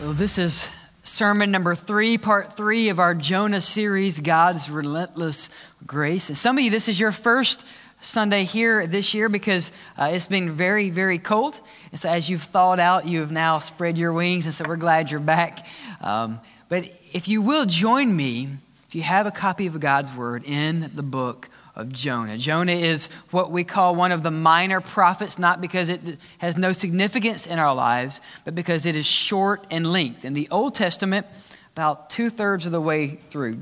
Well, 0.00 0.12
this 0.12 0.38
is 0.38 0.68
sermon 1.04 1.52
number 1.52 1.76
three, 1.76 2.18
part 2.18 2.54
three 2.54 2.88
of 2.88 2.98
our 2.98 3.14
Jonah 3.14 3.60
series, 3.60 4.18
God's 4.18 4.68
Relentless 4.68 5.50
Grace. 5.86 6.30
And 6.30 6.36
some 6.36 6.58
of 6.58 6.64
you, 6.64 6.70
this 6.70 6.88
is 6.88 6.98
your 6.98 7.12
first 7.12 7.64
Sunday 8.00 8.42
here 8.42 8.88
this 8.88 9.14
year 9.14 9.28
because 9.28 9.70
uh, 9.96 10.10
it's 10.12 10.26
been 10.26 10.50
very, 10.50 10.90
very 10.90 11.20
cold. 11.20 11.60
And 11.92 12.00
so, 12.00 12.10
as 12.10 12.28
you've 12.28 12.42
thawed 12.42 12.80
out, 12.80 13.06
you 13.06 13.20
have 13.20 13.30
now 13.30 13.60
spread 13.60 13.96
your 13.96 14.12
wings. 14.12 14.46
And 14.46 14.54
so, 14.54 14.64
we're 14.66 14.74
glad 14.74 15.12
you're 15.12 15.20
back. 15.20 15.64
Um, 16.00 16.40
but 16.68 16.86
if 17.12 17.28
you 17.28 17.40
will 17.40 17.64
join 17.64 18.16
me, 18.16 18.48
if 18.88 18.96
you 18.96 19.02
have 19.02 19.28
a 19.28 19.30
copy 19.30 19.68
of 19.68 19.78
God's 19.78 20.12
Word 20.12 20.42
in 20.44 20.90
the 20.92 21.04
book 21.04 21.48
of 21.76 21.92
Jonah. 21.92 22.38
Jonah 22.38 22.72
is 22.72 23.08
what 23.30 23.50
we 23.50 23.64
call 23.64 23.96
one 23.96 24.12
of 24.12 24.22
the 24.22 24.30
minor 24.30 24.80
prophets, 24.80 25.38
not 25.38 25.60
because 25.60 25.88
it 25.88 26.18
has 26.38 26.56
no 26.56 26.72
significance 26.72 27.46
in 27.46 27.58
our 27.58 27.74
lives, 27.74 28.20
but 28.44 28.54
because 28.54 28.86
it 28.86 28.94
is 28.94 29.06
short 29.06 29.66
in 29.70 29.84
length. 29.84 30.24
In 30.24 30.34
the 30.34 30.48
Old 30.50 30.74
Testament, 30.74 31.26
about 31.74 32.10
two 32.10 32.30
thirds 32.30 32.66
of 32.66 32.72
the 32.72 32.80
way 32.80 33.18
through, 33.30 33.58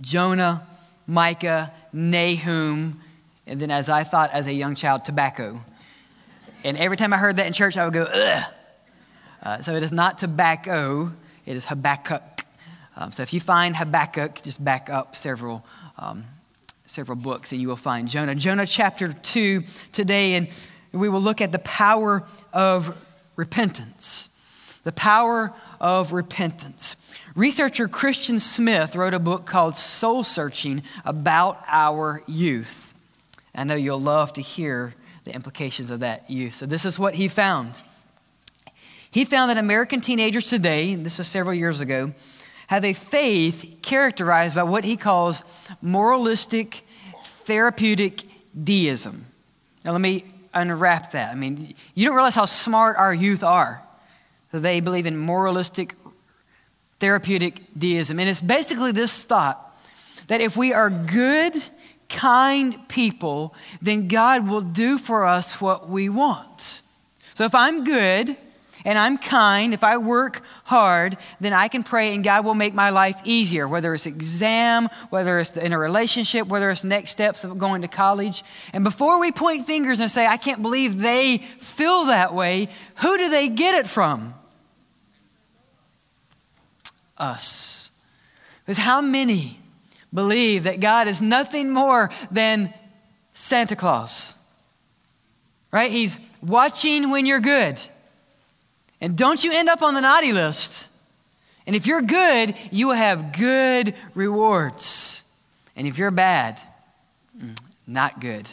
Jonah, 0.00 0.66
Micah, 1.06 1.72
Nahum, 1.92 3.00
and 3.46 3.60
then 3.60 3.70
as 3.70 3.88
I 3.88 4.04
thought 4.04 4.30
as 4.32 4.46
a 4.46 4.52
young 4.52 4.74
child, 4.74 5.04
tobacco. 5.04 5.60
And 6.62 6.76
every 6.76 6.96
time 6.96 7.12
I 7.12 7.16
heard 7.16 7.36
that 7.36 7.46
in 7.46 7.52
church, 7.52 7.76
I 7.78 7.84
would 7.84 7.94
go, 7.94 8.04
ugh. 8.04 8.52
Uh, 9.42 9.62
so 9.62 9.74
it 9.74 9.82
is 9.82 9.92
not 9.92 10.18
tobacco, 10.18 11.10
it 11.46 11.56
is 11.56 11.64
Habakkuk. 11.64 12.44
Um, 12.96 13.12
so 13.12 13.22
if 13.22 13.32
you 13.32 13.40
find 13.40 13.74
Habakkuk, 13.74 14.42
just 14.42 14.62
back 14.62 14.90
up 14.90 15.16
several 15.16 15.64
um, 15.98 16.24
several 16.90 17.16
books 17.16 17.52
and 17.52 17.60
you 17.60 17.68
will 17.68 17.76
find 17.76 18.08
Jonah. 18.08 18.34
Jonah 18.34 18.66
chapter 18.66 19.12
2 19.12 19.62
today, 19.92 20.34
and 20.34 20.48
we 20.92 21.08
will 21.08 21.20
look 21.20 21.40
at 21.40 21.52
the 21.52 21.60
power 21.60 22.24
of 22.52 22.98
repentance. 23.36 24.28
The 24.82 24.92
power 24.92 25.52
of 25.80 26.12
repentance. 26.12 26.96
Researcher 27.36 27.86
Christian 27.86 28.38
Smith 28.40 28.96
wrote 28.96 29.14
a 29.14 29.20
book 29.20 29.46
called 29.46 29.76
Soul 29.76 30.24
Searching 30.24 30.82
about 31.04 31.62
our 31.68 32.22
youth. 32.26 32.92
I 33.54 33.64
know 33.64 33.76
you'll 33.76 34.00
love 34.00 34.32
to 34.32 34.42
hear 34.42 34.94
the 35.24 35.34
implications 35.34 35.90
of 35.90 36.00
that 36.00 36.28
youth. 36.30 36.54
So, 36.54 36.66
this 36.66 36.84
is 36.84 36.98
what 36.98 37.14
he 37.14 37.28
found. 37.28 37.82
He 39.10 39.24
found 39.24 39.50
that 39.50 39.58
American 39.58 40.00
teenagers 40.00 40.48
today, 40.48 40.94
this 40.94 41.20
is 41.20 41.28
several 41.28 41.54
years 41.54 41.80
ago, 41.80 42.14
have 42.70 42.84
a 42.84 42.92
faith 42.92 43.78
characterized 43.82 44.54
by 44.54 44.62
what 44.62 44.84
he 44.84 44.96
calls 44.96 45.42
moralistic, 45.82 46.86
therapeutic 47.24 48.22
deism. 48.62 49.26
Now, 49.84 49.90
let 49.90 50.00
me 50.00 50.24
unwrap 50.54 51.10
that. 51.10 51.32
I 51.32 51.34
mean, 51.34 51.74
you 51.96 52.06
don't 52.06 52.14
realize 52.14 52.36
how 52.36 52.44
smart 52.44 52.96
our 52.96 53.12
youth 53.12 53.42
are. 53.42 53.82
They 54.52 54.78
believe 54.78 55.06
in 55.06 55.16
moralistic, 55.16 55.96
therapeutic 57.00 57.60
deism. 57.76 58.20
And 58.20 58.28
it's 58.28 58.40
basically 58.40 58.92
this 58.92 59.24
thought 59.24 59.76
that 60.28 60.40
if 60.40 60.56
we 60.56 60.72
are 60.72 60.90
good, 60.90 61.60
kind 62.08 62.88
people, 62.88 63.52
then 63.82 64.06
God 64.06 64.48
will 64.48 64.60
do 64.60 64.96
for 64.96 65.24
us 65.24 65.60
what 65.60 65.88
we 65.88 66.08
want. 66.08 66.82
So 67.34 67.42
if 67.42 67.52
I'm 67.52 67.82
good, 67.82 68.36
and 68.84 68.98
I'm 68.98 69.18
kind, 69.18 69.74
if 69.74 69.84
I 69.84 69.98
work 69.98 70.42
hard, 70.64 71.16
then 71.40 71.52
I 71.52 71.68
can 71.68 71.82
pray 71.82 72.14
and 72.14 72.24
God 72.24 72.44
will 72.44 72.54
make 72.54 72.74
my 72.74 72.90
life 72.90 73.20
easier, 73.24 73.68
whether 73.68 73.92
it's 73.92 74.06
exam, 74.06 74.88
whether 75.10 75.38
it's 75.38 75.56
in 75.56 75.72
a 75.72 75.78
relationship, 75.78 76.46
whether 76.46 76.70
it's 76.70 76.84
next 76.84 77.10
steps 77.10 77.44
of 77.44 77.58
going 77.58 77.82
to 77.82 77.88
college. 77.88 78.42
And 78.72 78.84
before 78.84 79.20
we 79.20 79.32
point 79.32 79.66
fingers 79.66 80.00
and 80.00 80.10
say, 80.10 80.26
I 80.26 80.36
can't 80.36 80.62
believe 80.62 81.00
they 81.00 81.38
feel 81.38 82.06
that 82.06 82.34
way, 82.34 82.68
who 82.96 83.18
do 83.18 83.28
they 83.28 83.48
get 83.48 83.74
it 83.74 83.86
from? 83.86 84.34
Us. 87.18 87.90
Because 88.64 88.78
how 88.78 89.00
many 89.00 89.58
believe 90.12 90.64
that 90.64 90.80
God 90.80 91.06
is 91.06 91.20
nothing 91.20 91.70
more 91.70 92.10
than 92.30 92.72
Santa 93.32 93.76
Claus? 93.76 94.34
Right? 95.70 95.90
He's 95.90 96.18
watching 96.42 97.10
when 97.10 97.26
you're 97.26 97.40
good. 97.40 97.80
And 99.00 99.16
don't 99.16 99.42
you 99.42 99.52
end 99.52 99.68
up 99.68 99.82
on 99.82 99.94
the 99.94 100.00
naughty 100.00 100.32
list. 100.32 100.88
And 101.66 101.76
if 101.76 101.86
you're 101.86 102.02
good, 102.02 102.54
you 102.70 102.88
will 102.88 102.96
have 102.96 103.32
good 103.32 103.94
rewards. 104.14 105.22
And 105.76 105.86
if 105.86 105.98
you're 105.98 106.10
bad, 106.10 106.60
mm, 107.38 107.58
not 107.86 108.20
good. 108.20 108.48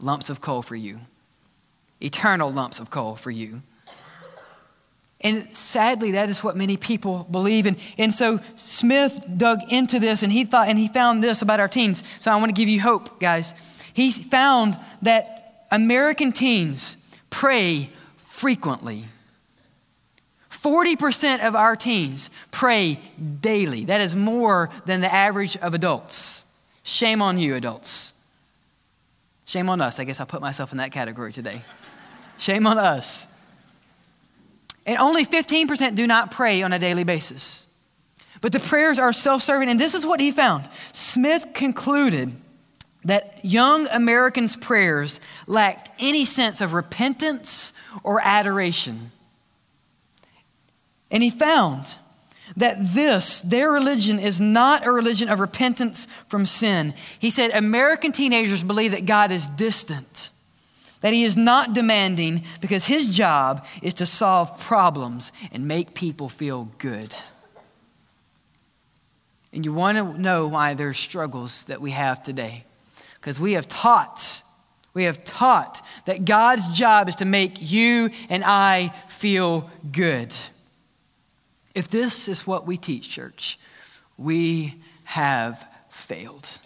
Lumps 0.00 0.30
of 0.30 0.40
coal 0.40 0.62
for 0.62 0.76
you. 0.76 1.00
Eternal 2.00 2.52
lumps 2.52 2.78
of 2.78 2.90
coal 2.90 3.16
for 3.16 3.30
you. 3.30 3.62
And 5.20 5.44
sadly, 5.56 6.12
that 6.12 6.28
is 6.28 6.44
what 6.44 6.56
many 6.56 6.76
people 6.76 7.26
believe. 7.28 7.66
And, 7.66 7.76
and 7.96 8.14
so 8.14 8.38
Smith 8.54 9.24
dug 9.36 9.60
into 9.68 9.98
this 9.98 10.22
and 10.22 10.32
he 10.32 10.44
thought, 10.44 10.68
and 10.68 10.78
he 10.78 10.86
found 10.86 11.24
this 11.24 11.42
about 11.42 11.58
our 11.58 11.66
teens. 11.66 12.04
So 12.20 12.30
I 12.30 12.36
want 12.36 12.50
to 12.50 12.60
give 12.60 12.68
you 12.68 12.80
hope, 12.80 13.18
guys. 13.18 13.54
He 13.92 14.12
found 14.12 14.78
that 15.02 15.66
American 15.72 16.30
teens 16.30 16.96
pray 17.30 17.90
frequently. 18.16 19.06
40% 20.62 21.46
of 21.46 21.54
our 21.54 21.76
teens 21.76 22.30
pray 22.50 23.00
daily. 23.40 23.84
That 23.84 24.00
is 24.00 24.16
more 24.16 24.70
than 24.86 25.00
the 25.00 25.12
average 25.12 25.56
of 25.56 25.74
adults. 25.74 26.44
Shame 26.82 27.22
on 27.22 27.38
you, 27.38 27.54
adults. 27.54 28.14
Shame 29.44 29.70
on 29.70 29.80
us. 29.80 30.00
I 30.00 30.04
guess 30.04 30.20
I'll 30.20 30.26
put 30.26 30.40
myself 30.40 30.72
in 30.72 30.78
that 30.78 30.90
category 30.90 31.32
today. 31.32 31.62
Shame 32.38 32.66
on 32.66 32.76
us. 32.76 33.28
And 34.84 34.98
only 34.98 35.24
15% 35.24 35.94
do 35.94 36.06
not 36.06 36.30
pray 36.30 36.62
on 36.62 36.72
a 36.72 36.78
daily 36.78 37.04
basis. 37.04 37.66
But 38.40 38.52
the 38.52 38.60
prayers 38.60 38.98
are 38.98 39.12
self 39.12 39.42
serving. 39.42 39.68
And 39.68 39.78
this 39.78 39.94
is 39.94 40.06
what 40.06 40.20
he 40.20 40.32
found. 40.32 40.68
Smith 40.92 41.48
concluded 41.54 42.36
that 43.04 43.44
young 43.44 43.86
Americans' 43.88 44.56
prayers 44.56 45.20
lacked 45.46 45.90
any 45.98 46.24
sense 46.24 46.60
of 46.60 46.72
repentance 46.72 47.72
or 48.02 48.20
adoration. 48.22 49.12
And 51.10 51.22
he 51.22 51.30
found 51.30 51.96
that 52.56 52.76
this, 52.94 53.40
their 53.42 53.70
religion, 53.70 54.18
is 54.18 54.40
not 54.40 54.86
a 54.86 54.92
religion 54.92 55.28
of 55.28 55.40
repentance 55.40 56.06
from 56.28 56.46
sin. 56.46 56.94
He 57.18 57.30
said 57.30 57.50
American 57.50 58.12
teenagers 58.12 58.62
believe 58.62 58.92
that 58.92 59.06
God 59.06 59.32
is 59.32 59.46
distant, 59.46 60.30
that 61.00 61.12
he 61.12 61.24
is 61.24 61.36
not 61.36 61.74
demanding 61.74 62.44
because 62.60 62.86
his 62.86 63.16
job 63.16 63.66
is 63.82 63.94
to 63.94 64.06
solve 64.06 64.58
problems 64.60 65.32
and 65.52 65.68
make 65.68 65.94
people 65.94 66.28
feel 66.28 66.68
good. 66.78 67.14
And 69.52 69.64
you 69.64 69.72
want 69.72 69.98
to 69.98 70.20
know 70.20 70.48
why 70.48 70.74
there's 70.74 70.98
struggles 70.98 71.64
that 71.66 71.80
we 71.80 71.92
have 71.92 72.22
today. 72.22 72.64
Because 73.14 73.40
we 73.40 73.54
have 73.54 73.66
taught, 73.66 74.42
we 74.94 75.04
have 75.04 75.24
taught 75.24 75.80
that 76.04 76.24
God's 76.24 76.68
job 76.68 77.08
is 77.08 77.16
to 77.16 77.24
make 77.24 77.56
you 77.60 78.10
and 78.28 78.44
I 78.44 78.88
feel 79.08 79.70
good. 79.90 80.34
If 81.78 81.86
this 81.86 82.26
is 82.26 82.44
what 82.44 82.66
we 82.66 82.76
teach, 82.76 83.08
church, 83.08 83.56
we 84.16 84.74
have 85.04 85.64
failed. 85.88 86.58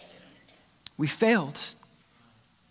We 0.97 1.05
failed. 1.05 1.61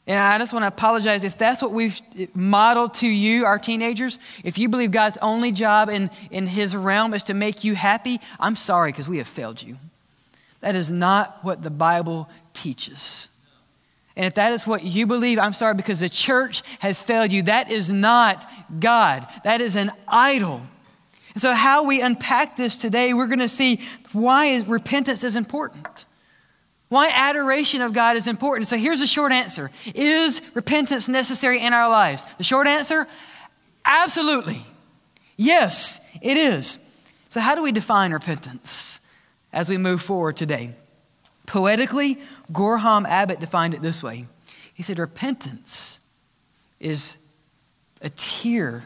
And 0.08 0.18
I 0.18 0.38
just 0.38 0.52
want 0.52 0.64
to 0.64 0.66
apologize 0.66 1.22
if 1.22 1.38
that's 1.38 1.62
what 1.62 1.70
we've 1.70 2.00
modeled 2.34 2.94
to 2.94 3.06
you, 3.06 3.44
our 3.44 3.60
teenagers. 3.60 4.18
If 4.42 4.58
you 4.58 4.68
believe 4.68 4.90
God's 4.90 5.18
only 5.18 5.52
job 5.52 5.88
in, 5.88 6.10
in 6.32 6.48
His 6.48 6.74
realm 6.74 7.14
is 7.14 7.22
to 7.24 7.34
make 7.34 7.62
you 7.62 7.76
happy, 7.76 8.18
I'm 8.40 8.56
sorry 8.56 8.90
because 8.90 9.08
we 9.08 9.18
have 9.18 9.28
failed 9.28 9.62
you. 9.62 9.76
That 10.62 10.74
is 10.74 10.90
not 10.90 11.44
what 11.44 11.62
the 11.62 11.70
Bible 11.70 12.28
teaches. 12.54 13.28
And 14.16 14.26
if 14.26 14.34
that 14.34 14.52
is 14.52 14.66
what 14.66 14.82
you 14.82 15.06
believe, 15.06 15.38
I'm 15.38 15.52
sorry 15.52 15.74
because 15.74 16.00
the 16.00 16.08
church 16.08 16.64
has 16.80 17.04
failed 17.04 17.30
you. 17.30 17.44
That 17.44 17.70
is 17.70 17.88
not 17.92 18.50
God, 18.80 19.28
that 19.44 19.60
is 19.60 19.76
an 19.76 19.92
idol. 20.08 20.62
And 21.34 21.40
so, 21.40 21.54
how 21.54 21.86
we 21.86 22.00
unpack 22.00 22.56
this 22.56 22.78
today, 22.78 23.14
we're 23.14 23.26
going 23.26 23.38
to 23.38 23.48
see 23.48 23.80
why 24.12 24.62
repentance 24.66 25.24
is 25.24 25.36
important. 25.36 26.04
Why 26.88 27.10
adoration 27.14 27.80
of 27.80 27.94
God 27.94 28.16
is 28.16 28.26
important. 28.28 28.66
So, 28.66 28.76
here's 28.76 29.00
the 29.00 29.06
short 29.06 29.32
answer 29.32 29.70
Is 29.94 30.42
repentance 30.54 31.08
necessary 31.08 31.60
in 31.60 31.72
our 31.72 31.88
lives? 31.88 32.24
The 32.36 32.44
short 32.44 32.66
answer 32.66 33.06
absolutely. 33.84 34.64
Yes, 35.36 36.06
it 36.20 36.36
is. 36.36 36.78
So, 37.30 37.40
how 37.40 37.54
do 37.54 37.62
we 37.62 37.72
define 37.72 38.12
repentance 38.12 39.00
as 39.52 39.70
we 39.70 39.78
move 39.78 40.02
forward 40.02 40.36
today? 40.36 40.74
Poetically, 41.46 42.18
Gorham 42.52 43.06
Abbott 43.06 43.40
defined 43.40 43.74
it 43.74 43.80
this 43.80 44.02
way 44.02 44.26
He 44.74 44.82
said, 44.82 44.98
Repentance 44.98 46.00
is 46.78 47.16
a 48.02 48.10
tear 48.10 48.84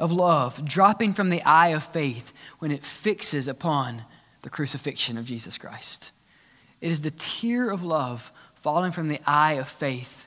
of 0.00 0.10
love 0.10 0.64
dropping 0.64 1.12
from 1.12 1.30
the 1.30 1.42
eye 1.44 1.68
of 1.68 1.84
faith 1.84 2.32
when 2.58 2.72
it 2.72 2.84
fixes 2.84 3.46
upon 3.46 4.04
the 4.42 4.50
crucifixion 4.50 5.18
of 5.18 5.26
Jesus 5.26 5.58
Christ. 5.58 6.10
It 6.80 6.90
is 6.90 7.02
the 7.02 7.10
tear 7.12 7.70
of 7.70 7.84
love 7.84 8.32
falling 8.54 8.92
from 8.92 9.08
the 9.08 9.20
eye 9.26 9.52
of 9.52 9.68
faith 9.68 10.26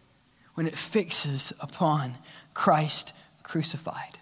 when 0.54 0.68
it 0.68 0.78
fixes 0.78 1.52
upon 1.60 2.16
Christ 2.54 3.14
crucified. 3.42 4.20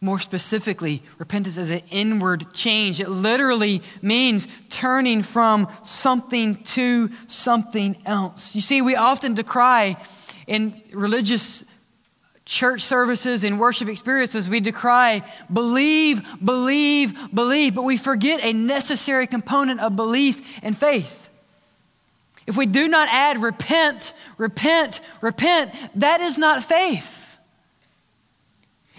More 0.00 0.18
specifically, 0.18 1.02
repentance 1.18 1.58
is 1.58 1.70
an 1.70 1.82
inward 1.90 2.52
change. 2.52 3.00
It 3.00 3.08
literally 3.10 3.82
means 4.00 4.46
turning 4.70 5.22
from 5.22 5.68
something 5.82 6.62
to 6.62 7.10
something 7.26 7.96
else. 8.06 8.54
You 8.54 8.60
see, 8.60 8.80
we 8.80 8.94
often 8.94 9.34
decry 9.34 9.96
in 10.46 10.80
religious 10.92 11.64
church 12.48 12.80
services 12.80 13.44
and 13.44 13.60
worship 13.60 13.88
experiences, 13.88 14.48
we 14.48 14.58
decry 14.58 15.22
believe, 15.52 16.26
believe, 16.42 17.32
believe, 17.32 17.74
but 17.74 17.82
we 17.82 17.98
forget 17.98 18.40
a 18.42 18.54
necessary 18.54 19.26
component 19.26 19.80
of 19.80 19.94
belief 19.94 20.58
and 20.62 20.76
faith. 20.76 21.28
If 22.46 22.56
we 22.56 22.64
do 22.64 22.88
not 22.88 23.10
add 23.10 23.42
repent, 23.42 24.14
repent, 24.38 25.02
repent, 25.20 25.74
that 25.96 26.22
is 26.22 26.38
not 26.38 26.64
faith. 26.64 27.36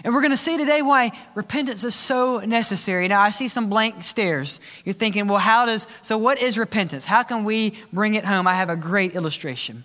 And 0.04 0.14
we're 0.14 0.22
going 0.22 0.30
to 0.30 0.36
see 0.36 0.56
today 0.56 0.80
why 0.80 1.10
repentance 1.34 1.82
is 1.82 1.96
so 1.96 2.38
necessary. 2.38 3.08
Now, 3.08 3.20
I 3.20 3.30
see 3.30 3.48
some 3.48 3.68
blank 3.68 4.04
stares. 4.04 4.60
You're 4.84 4.92
thinking, 4.92 5.26
well, 5.26 5.38
how 5.38 5.66
does, 5.66 5.88
so 6.02 6.16
what 6.16 6.40
is 6.40 6.56
repentance? 6.56 7.04
How 7.04 7.24
can 7.24 7.42
we 7.42 7.74
bring 7.92 8.14
it 8.14 8.24
home? 8.24 8.46
I 8.46 8.54
have 8.54 8.70
a 8.70 8.76
great 8.76 9.16
illustration. 9.16 9.84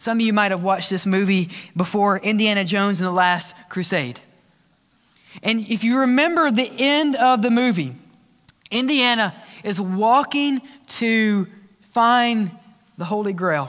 Some 0.00 0.16
of 0.16 0.22
you 0.22 0.32
might 0.32 0.50
have 0.50 0.62
watched 0.62 0.88
this 0.88 1.04
movie 1.04 1.50
before 1.76 2.16
Indiana 2.16 2.64
Jones 2.64 3.02
and 3.02 3.06
the 3.06 3.12
Last 3.12 3.54
Crusade. 3.68 4.18
And 5.42 5.60
if 5.68 5.84
you 5.84 5.98
remember 5.98 6.50
the 6.50 6.72
end 6.78 7.16
of 7.16 7.42
the 7.42 7.50
movie, 7.50 7.94
Indiana 8.70 9.34
is 9.62 9.78
walking 9.78 10.62
to 10.86 11.46
find 11.82 12.50
the 12.96 13.04
Holy 13.04 13.34
Grail. 13.34 13.68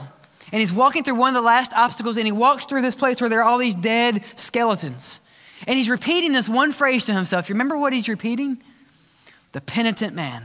And 0.52 0.60
he's 0.60 0.72
walking 0.72 1.04
through 1.04 1.16
one 1.16 1.28
of 1.28 1.34
the 1.34 1.46
last 1.46 1.74
obstacles, 1.74 2.16
and 2.16 2.24
he 2.24 2.32
walks 2.32 2.64
through 2.64 2.80
this 2.80 2.94
place 2.94 3.20
where 3.20 3.28
there 3.28 3.40
are 3.40 3.44
all 3.44 3.58
these 3.58 3.74
dead 3.74 4.24
skeletons. 4.34 5.20
And 5.66 5.76
he's 5.76 5.90
repeating 5.90 6.32
this 6.32 6.48
one 6.48 6.72
phrase 6.72 7.04
to 7.06 7.12
himself. 7.12 7.50
You 7.50 7.56
remember 7.56 7.76
what 7.76 7.92
he's 7.92 8.08
repeating? 8.08 8.62
The 9.52 9.60
penitent 9.60 10.14
man. 10.14 10.44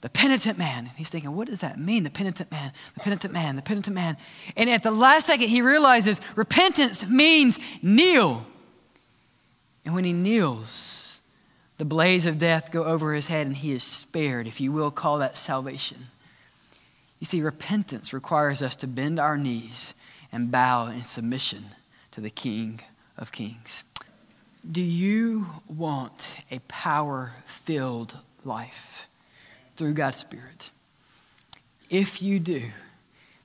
The 0.00 0.08
penitent 0.08 0.58
man. 0.58 0.90
He's 0.96 1.10
thinking, 1.10 1.34
what 1.34 1.48
does 1.48 1.60
that 1.60 1.78
mean? 1.78 2.04
The 2.04 2.10
penitent 2.10 2.52
man, 2.52 2.72
the 2.94 3.00
penitent 3.00 3.32
man, 3.32 3.56
the 3.56 3.62
penitent 3.62 3.94
man. 3.94 4.16
And 4.56 4.70
at 4.70 4.84
the 4.84 4.92
last 4.92 5.26
second, 5.26 5.48
he 5.48 5.60
realizes 5.60 6.20
repentance 6.36 7.08
means 7.08 7.58
kneel. 7.82 8.46
And 9.84 9.94
when 9.94 10.04
he 10.04 10.12
kneels, 10.12 11.20
the 11.78 11.84
blaze 11.84 12.26
of 12.26 12.38
death 12.38 12.70
go 12.70 12.84
over 12.84 13.12
his 13.12 13.28
head 13.28 13.46
and 13.46 13.56
he 13.56 13.72
is 13.72 13.82
spared, 13.82 14.46
if 14.46 14.60
you 14.60 14.70
will 14.70 14.92
call 14.92 15.18
that 15.18 15.36
salvation. 15.36 16.06
You 17.18 17.24
see, 17.24 17.40
repentance 17.40 18.12
requires 18.12 18.62
us 18.62 18.76
to 18.76 18.86
bend 18.86 19.18
our 19.18 19.36
knees 19.36 19.94
and 20.30 20.52
bow 20.52 20.86
in 20.86 21.02
submission 21.02 21.64
to 22.12 22.20
the 22.20 22.30
King 22.30 22.82
of 23.16 23.32
Kings. 23.32 23.82
Do 24.70 24.80
you 24.80 25.46
want 25.66 26.38
a 26.52 26.60
power 26.68 27.32
filled 27.46 28.18
life 28.44 29.07
through 29.78 29.94
God's 29.94 30.18
Spirit? 30.18 30.70
If 31.88 32.22
you 32.22 32.38
do, 32.38 32.62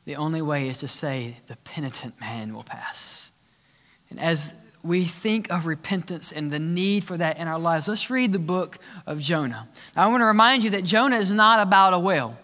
the 0.05 0.17
only 0.17 0.41
way 0.41 0.67
is 0.67 0.79
to 0.79 0.87
say, 0.87 1.37
the 1.47 1.55
penitent 1.57 2.19
man 2.19 2.53
will 2.53 2.63
pass. 2.63 3.31
And 4.09 4.19
as 4.19 4.75
we 4.83 5.05
think 5.05 5.49
of 5.49 5.65
repentance 5.65 6.33
and 6.33 6.51
the 6.51 6.59
need 6.59 7.05
for 7.05 7.15
that 7.15 7.37
in 7.37 7.47
our 7.47 7.59
lives, 7.59 7.87
let's 7.87 8.09
read 8.09 8.33
the 8.33 8.39
book 8.39 8.79
of 9.07 9.21
Jonah. 9.21 9.69
Now, 9.95 10.03
I 10.03 10.07
want 10.07 10.21
to 10.21 10.25
remind 10.25 10.63
you 10.63 10.71
that 10.71 10.83
Jonah 10.83 11.15
is 11.15 11.31
not 11.31 11.61
about 11.61 11.93
a 11.93 11.99
whale, 11.99 12.37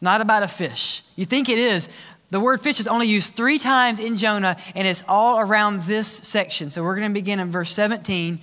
not 0.00 0.20
about 0.20 0.42
a 0.42 0.48
fish. 0.48 1.04
You 1.14 1.24
think 1.24 1.48
it 1.48 1.58
is, 1.58 1.88
the 2.30 2.40
word 2.40 2.62
fish 2.62 2.80
is 2.80 2.88
only 2.88 3.06
used 3.06 3.34
three 3.34 3.60
times 3.60 4.00
in 4.00 4.16
Jonah, 4.16 4.56
and 4.74 4.88
it's 4.88 5.04
all 5.06 5.38
around 5.38 5.82
this 5.82 6.08
section. 6.08 6.70
So 6.70 6.82
we're 6.82 6.96
going 6.96 7.10
to 7.10 7.14
begin 7.14 7.38
in 7.38 7.50
verse 7.50 7.72
17. 7.72 8.40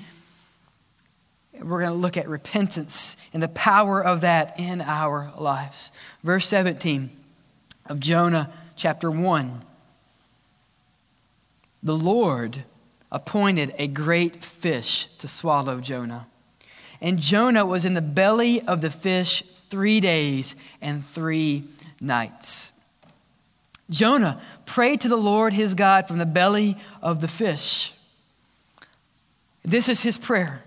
We're 1.63 1.81
going 1.81 1.91
to 1.91 1.97
look 1.97 2.17
at 2.17 2.27
repentance 2.27 3.17
and 3.33 3.41
the 3.41 3.49
power 3.49 4.03
of 4.03 4.21
that 4.21 4.59
in 4.59 4.81
our 4.81 5.31
lives. 5.37 5.91
Verse 6.23 6.47
17 6.47 7.09
of 7.85 7.99
Jonah 7.99 8.51
chapter 8.75 9.11
1. 9.11 9.61
The 11.83 11.95
Lord 11.95 12.63
appointed 13.11 13.73
a 13.77 13.87
great 13.87 14.43
fish 14.43 15.05
to 15.17 15.27
swallow 15.27 15.79
Jonah. 15.81 16.27
And 16.99 17.19
Jonah 17.19 17.65
was 17.65 17.85
in 17.85 17.93
the 17.93 18.01
belly 18.01 18.61
of 18.61 18.81
the 18.81 18.91
fish 18.91 19.41
three 19.69 19.99
days 19.99 20.55
and 20.81 21.05
three 21.05 21.65
nights. 21.99 22.73
Jonah 23.89 24.39
prayed 24.65 25.01
to 25.01 25.09
the 25.09 25.17
Lord 25.17 25.53
his 25.53 25.73
God 25.73 26.07
from 26.07 26.17
the 26.17 26.25
belly 26.25 26.77
of 27.01 27.21
the 27.21 27.27
fish. 27.27 27.93
This 29.63 29.89
is 29.89 30.01
his 30.01 30.17
prayer 30.17 30.63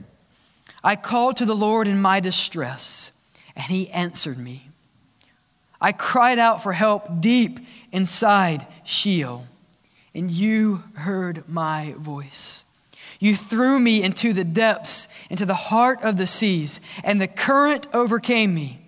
I 0.85 0.97
called 0.97 1.37
to 1.37 1.47
the 1.47 1.57
Lord 1.57 1.89
in 1.89 2.01
my 2.01 2.21
distress, 2.21 3.11
and 3.57 3.65
he 3.65 3.91
answered 3.91 4.37
me. 4.39 4.69
I 5.81 5.93
cried 5.93 6.39
out 6.39 6.63
for 6.63 6.75
help 6.75 7.21
deep 7.21 7.59
inside 7.91 8.67
Sheol, 8.85 9.47
and 10.15 10.31
you 10.31 10.83
heard 10.95 11.49
my 11.49 11.95
voice. 11.97 12.65
You 13.19 13.35
threw 13.35 13.81
me 13.81 14.03
into 14.03 14.35
the 14.35 14.45
depths, 14.45 15.09
into 15.31 15.47
the 15.47 15.55
heart 15.55 16.03
of 16.03 16.19
the 16.19 16.27
seas, 16.27 16.83
and 17.03 17.19
the 17.19 17.29
current 17.29 17.89
overcame 17.95 18.55
me. 18.55 18.83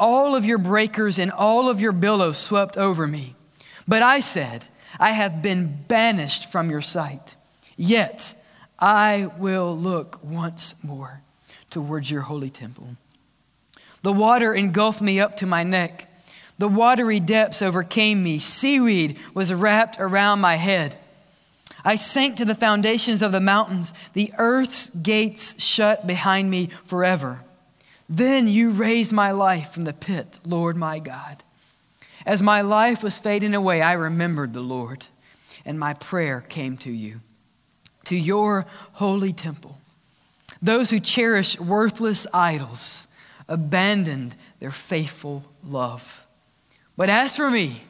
All 0.00 0.34
of 0.34 0.44
your 0.44 0.58
breakers 0.58 1.20
and 1.20 1.30
all 1.30 1.68
of 1.68 1.80
your 1.80 1.92
billows 1.92 2.38
swept 2.38 2.76
over 2.76 3.06
me. 3.06 3.36
But 3.86 4.02
I 4.02 4.18
said, 4.18 4.64
I 4.98 5.12
have 5.12 5.42
been 5.42 5.84
banished 5.86 6.50
from 6.50 6.70
your 6.70 6.80
sight. 6.80 7.36
Yet 7.76 8.34
I 8.82 9.30
will 9.38 9.78
look 9.78 10.18
once 10.24 10.74
more 10.82 11.20
towards 11.70 12.10
your 12.10 12.22
holy 12.22 12.50
temple. 12.50 12.96
The 14.02 14.12
water 14.12 14.52
engulfed 14.52 15.00
me 15.00 15.20
up 15.20 15.36
to 15.36 15.46
my 15.46 15.62
neck. 15.62 16.12
The 16.58 16.66
watery 16.66 17.20
depths 17.20 17.62
overcame 17.62 18.24
me. 18.24 18.40
Seaweed 18.40 19.18
was 19.34 19.54
wrapped 19.54 20.00
around 20.00 20.40
my 20.40 20.56
head. 20.56 20.98
I 21.84 21.94
sank 21.94 22.36
to 22.36 22.44
the 22.44 22.56
foundations 22.56 23.22
of 23.22 23.30
the 23.30 23.40
mountains. 23.40 23.94
The 24.14 24.32
earth's 24.36 24.90
gates 24.90 25.62
shut 25.62 26.04
behind 26.04 26.50
me 26.50 26.66
forever. 26.84 27.44
Then 28.08 28.48
you 28.48 28.70
raised 28.70 29.12
my 29.12 29.30
life 29.30 29.70
from 29.70 29.84
the 29.84 29.92
pit, 29.92 30.40
Lord 30.44 30.76
my 30.76 30.98
God. 30.98 31.44
As 32.26 32.42
my 32.42 32.62
life 32.62 33.04
was 33.04 33.20
fading 33.20 33.54
away, 33.54 33.80
I 33.80 33.92
remembered 33.92 34.52
the 34.52 34.60
Lord, 34.60 35.06
and 35.64 35.78
my 35.78 35.94
prayer 35.94 36.40
came 36.40 36.76
to 36.78 36.90
you, 36.90 37.20
to 38.04 38.16
your 38.16 38.66
holy 38.92 39.32
temple. 39.32 39.78
Those 40.60 40.90
who 40.90 41.00
cherish 41.00 41.58
worthless 41.58 42.26
idols 42.32 43.08
abandoned 43.48 44.36
their 44.60 44.70
faithful 44.70 45.44
love. 45.64 46.26
But 46.96 47.08
as 47.08 47.36
for 47.36 47.50
me, 47.50 47.82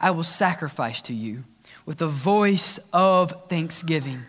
I 0.00 0.10
will 0.10 0.22
sacrifice 0.22 1.02
to 1.02 1.14
you 1.14 1.44
with 1.84 1.98
the 1.98 2.08
voice 2.08 2.78
of 2.92 3.48
thanksgiving. 3.48 4.22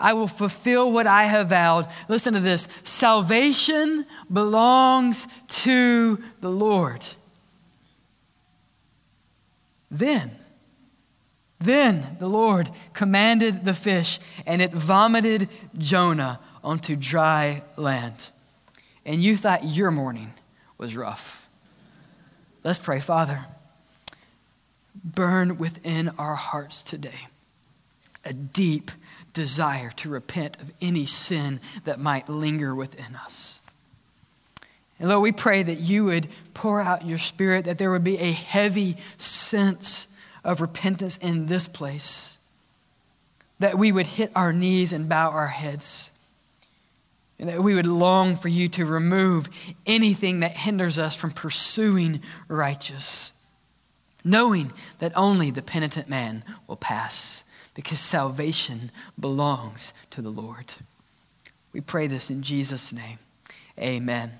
I 0.00 0.12
will 0.12 0.28
fulfill 0.28 0.92
what 0.92 1.06
I 1.06 1.24
have 1.24 1.48
vowed. 1.48 1.88
Listen 2.08 2.34
to 2.34 2.40
this 2.40 2.68
salvation 2.84 4.06
belongs 4.32 5.26
to 5.48 6.22
the 6.40 6.50
Lord. 6.50 7.06
Then, 9.90 10.32
then 11.58 12.16
the 12.18 12.28
Lord 12.28 12.70
commanded 12.92 13.64
the 13.64 13.74
fish, 13.74 14.18
and 14.46 14.60
it 14.60 14.72
vomited 14.72 15.48
Jonah 15.76 16.40
onto 16.62 16.96
dry 16.96 17.62
land. 17.76 18.30
And 19.04 19.22
you 19.22 19.36
thought 19.36 19.64
your 19.64 19.90
morning 19.90 20.32
was 20.78 20.96
rough. 20.96 21.48
Let's 22.62 22.78
pray, 22.78 23.00
Father. 23.00 23.44
Burn 25.04 25.58
within 25.58 26.08
our 26.18 26.34
hearts 26.34 26.82
today 26.82 27.28
a 28.24 28.32
deep 28.32 28.90
desire 29.32 29.90
to 29.90 30.08
repent 30.08 30.60
of 30.60 30.72
any 30.80 31.06
sin 31.06 31.60
that 31.84 32.00
might 32.00 32.28
linger 32.28 32.74
within 32.74 33.14
us. 33.14 33.60
And 34.98 35.08
Lord, 35.08 35.22
we 35.22 35.32
pray 35.32 35.62
that 35.62 35.78
you 35.78 36.06
would 36.06 36.26
pour 36.54 36.80
out 36.80 37.06
your 37.06 37.18
spirit, 37.18 37.66
that 37.66 37.78
there 37.78 37.92
would 37.92 38.02
be 38.02 38.18
a 38.18 38.32
heavy 38.32 38.96
sense 39.18 40.08
of 40.46 40.60
repentance 40.60 41.16
in 41.16 41.46
this 41.46 41.66
place, 41.66 42.38
that 43.58 43.76
we 43.76 43.90
would 43.90 44.06
hit 44.06 44.30
our 44.34 44.52
knees 44.52 44.92
and 44.92 45.08
bow 45.08 45.30
our 45.30 45.48
heads, 45.48 46.12
and 47.38 47.48
that 47.48 47.62
we 47.62 47.74
would 47.74 47.86
long 47.86 48.36
for 48.36 48.48
you 48.48 48.68
to 48.68 48.86
remove 48.86 49.48
anything 49.84 50.40
that 50.40 50.56
hinders 50.56 50.98
us 50.98 51.16
from 51.16 51.32
pursuing 51.32 52.22
righteous, 52.48 53.32
knowing 54.24 54.72
that 55.00 55.12
only 55.16 55.50
the 55.50 55.62
penitent 55.62 56.08
man 56.08 56.44
will 56.66 56.76
pass, 56.76 57.44
because 57.74 58.00
salvation 58.00 58.90
belongs 59.18 59.92
to 60.10 60.22
the 60.22 60.30
Lord. 60.30 60.74
We 61.72 61.80
pray 61.80 62.06
this 62.06 62.30
in 62.30 62.42
Jesus' 62.42 62.92
name. 62.92 63.18
Amen 63.78 64.30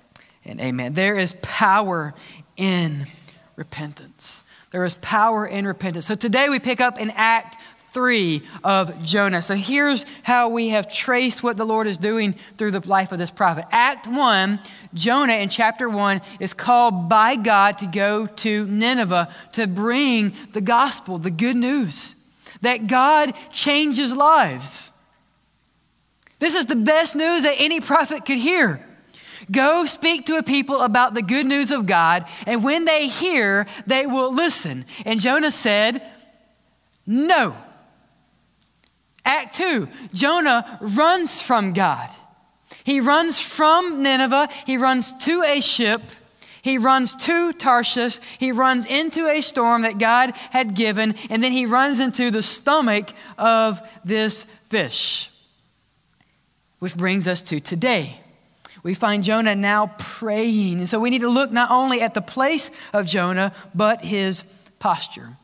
and 0.45 0.61
amen. 0.61 0.95
There 0.95 1.17
is 1.17 1.37
power 1.43 2.15
in 2.57 3.09
repentance. 3.57 4.45
There 4.71 4.85
is 4.85 4.95
power 4.97 5.47
in 5.47 5.67
repentance. 5.67 6.07
So 6.07 6.15
today 6.15 6.49
we 6.49 6.59
pick 6.59 6.81
up 6.81 6.99
in 6.99 7.11
Act 7.11 7.57
three 7.93 8.43
of 8.63 9.03
Jonah. 9.03 9.41
So 9.41 9.55
here's 9.55 10.05
how 10.23 10.51
we 10.51 10.69
have 10.69 10.93
traced 10.93 11.43
what 11.43 11.57
the 11.57 11.65
Lord 11.65 11.87
is 11.87 11.97
doing 11.97 12.35
through 12.59 12.73
the 12.73 12.87
life 12.87 13.11
of 13.11 13.19
this 13.19 13.31
prophet. 13.31 13.65
Act 13.71 14.07
one, 14.07 14.61
Jonah 14.93 15.33
in 15.33 15.49
chapter 15.49 15.89
one 15.89 16.21
is 16.39 16.53
called 16.53 17.09
by 17.09 17.37
God 17.37 17.79
to 17.79 17.87
go 17.87 18.27
to 18.27 18.67
Nineveh 18.67 19.33
to 19.53 19.67
bring 19.67 20.35
the 20.53 20.61
gospel, 20.61 21.17
the 21.17 21.31
good 21.31 21.57
news 21.57 22.17
that 22.61 22.87
God 22.87 23.33
changes 23.51 24.15
lives. 24.15 24.93
This 26.39 26.55
is 26.55 26.67
the 26.67 26.77
best 26.77 27.17
news 27.17 27.45
that 27.45 27.57
any 27.59 27.81
prophet 27.81 28.27
could 28.27 28.39
hear. 28.39 28.85
Go 29.51 29.87
speak 29.87 30.27
to 30.27 30.39
a 30.39 30.43
people 30.43 30.81
about 30.81 31.15
the 31.15 31.23
good 31.23 31.47
news 31.47 31.71
of 31.71 31.87
God, 31.87 32.27
and 32.47 32.65
when 32.65 32.85
they 32.85 33.09
hear, 33.09 33.67
they 33.87 34.07
will 34.07 34.35
listen. 34.35 34.85
And 35.05 35.21
Jonah 35.21 35.51
said, 35.51 36.03
No. 37.07 37.57
Act 39.25 39.57
two 39.57 39.89
Jonah 40.15 40.79
runs 40.81 41.43
from 41.43 41.73
God. 41.73 42.09
He 42.85 43.01
runs 43.01 43.41
from 43.41 44.03
Nineveh, 44.03 44.49
he 44.65 44.77
runs 44.77 45.13
to 45.25 45.43
a 45.43 45.61
ship. 45.61 46.01
He 46.63 46.79
runs 46.79 47.15
to 47.27 47.53
Tarshish. 47.53 48.19
He 48.41 48.51
runs 48.51 48.87
into 48.87 49.29
a 49.29 49.41
storm 49.41 49.83
that 49.83 49.99
God 49.99 50.33
had 50.51 50.75
given, 50.75 51.15
and 51.31 51.41
then 51.41 51.53
he 51.53 51.65
runs 51.65 52.01
into 52.01 52.33
the 52.33 52.43
stomach 52.43 53.11
of 53.39 53.81
this 54.05 54.47
fish. 54.69 55.31
Which 56.81 56.97
brings 56.97 57.29
us 57.29 57.41
to 57.43 57.61
today. 57.61 58.19
We 58.87 58.95
find 58.95 59.25
Jonah 59.25 59.57
now 59.57 59.89
praying. 59.99 60.79
And 60.79 60.89
so 60.89 61.01
we 61.01 61.11
need 61.11 61.23
to 61.23 61.29
look 61.29 61.51
not 61.51 61.73
only 61.73 62.01
at 62.01 62.15
the 62.15 62.21
place 62.21 62.71
of 62.93 63.05
Jonah, 63.05 63.53
but 63.75 64.01
his 64.01 64.45
posture. 64.79 65.37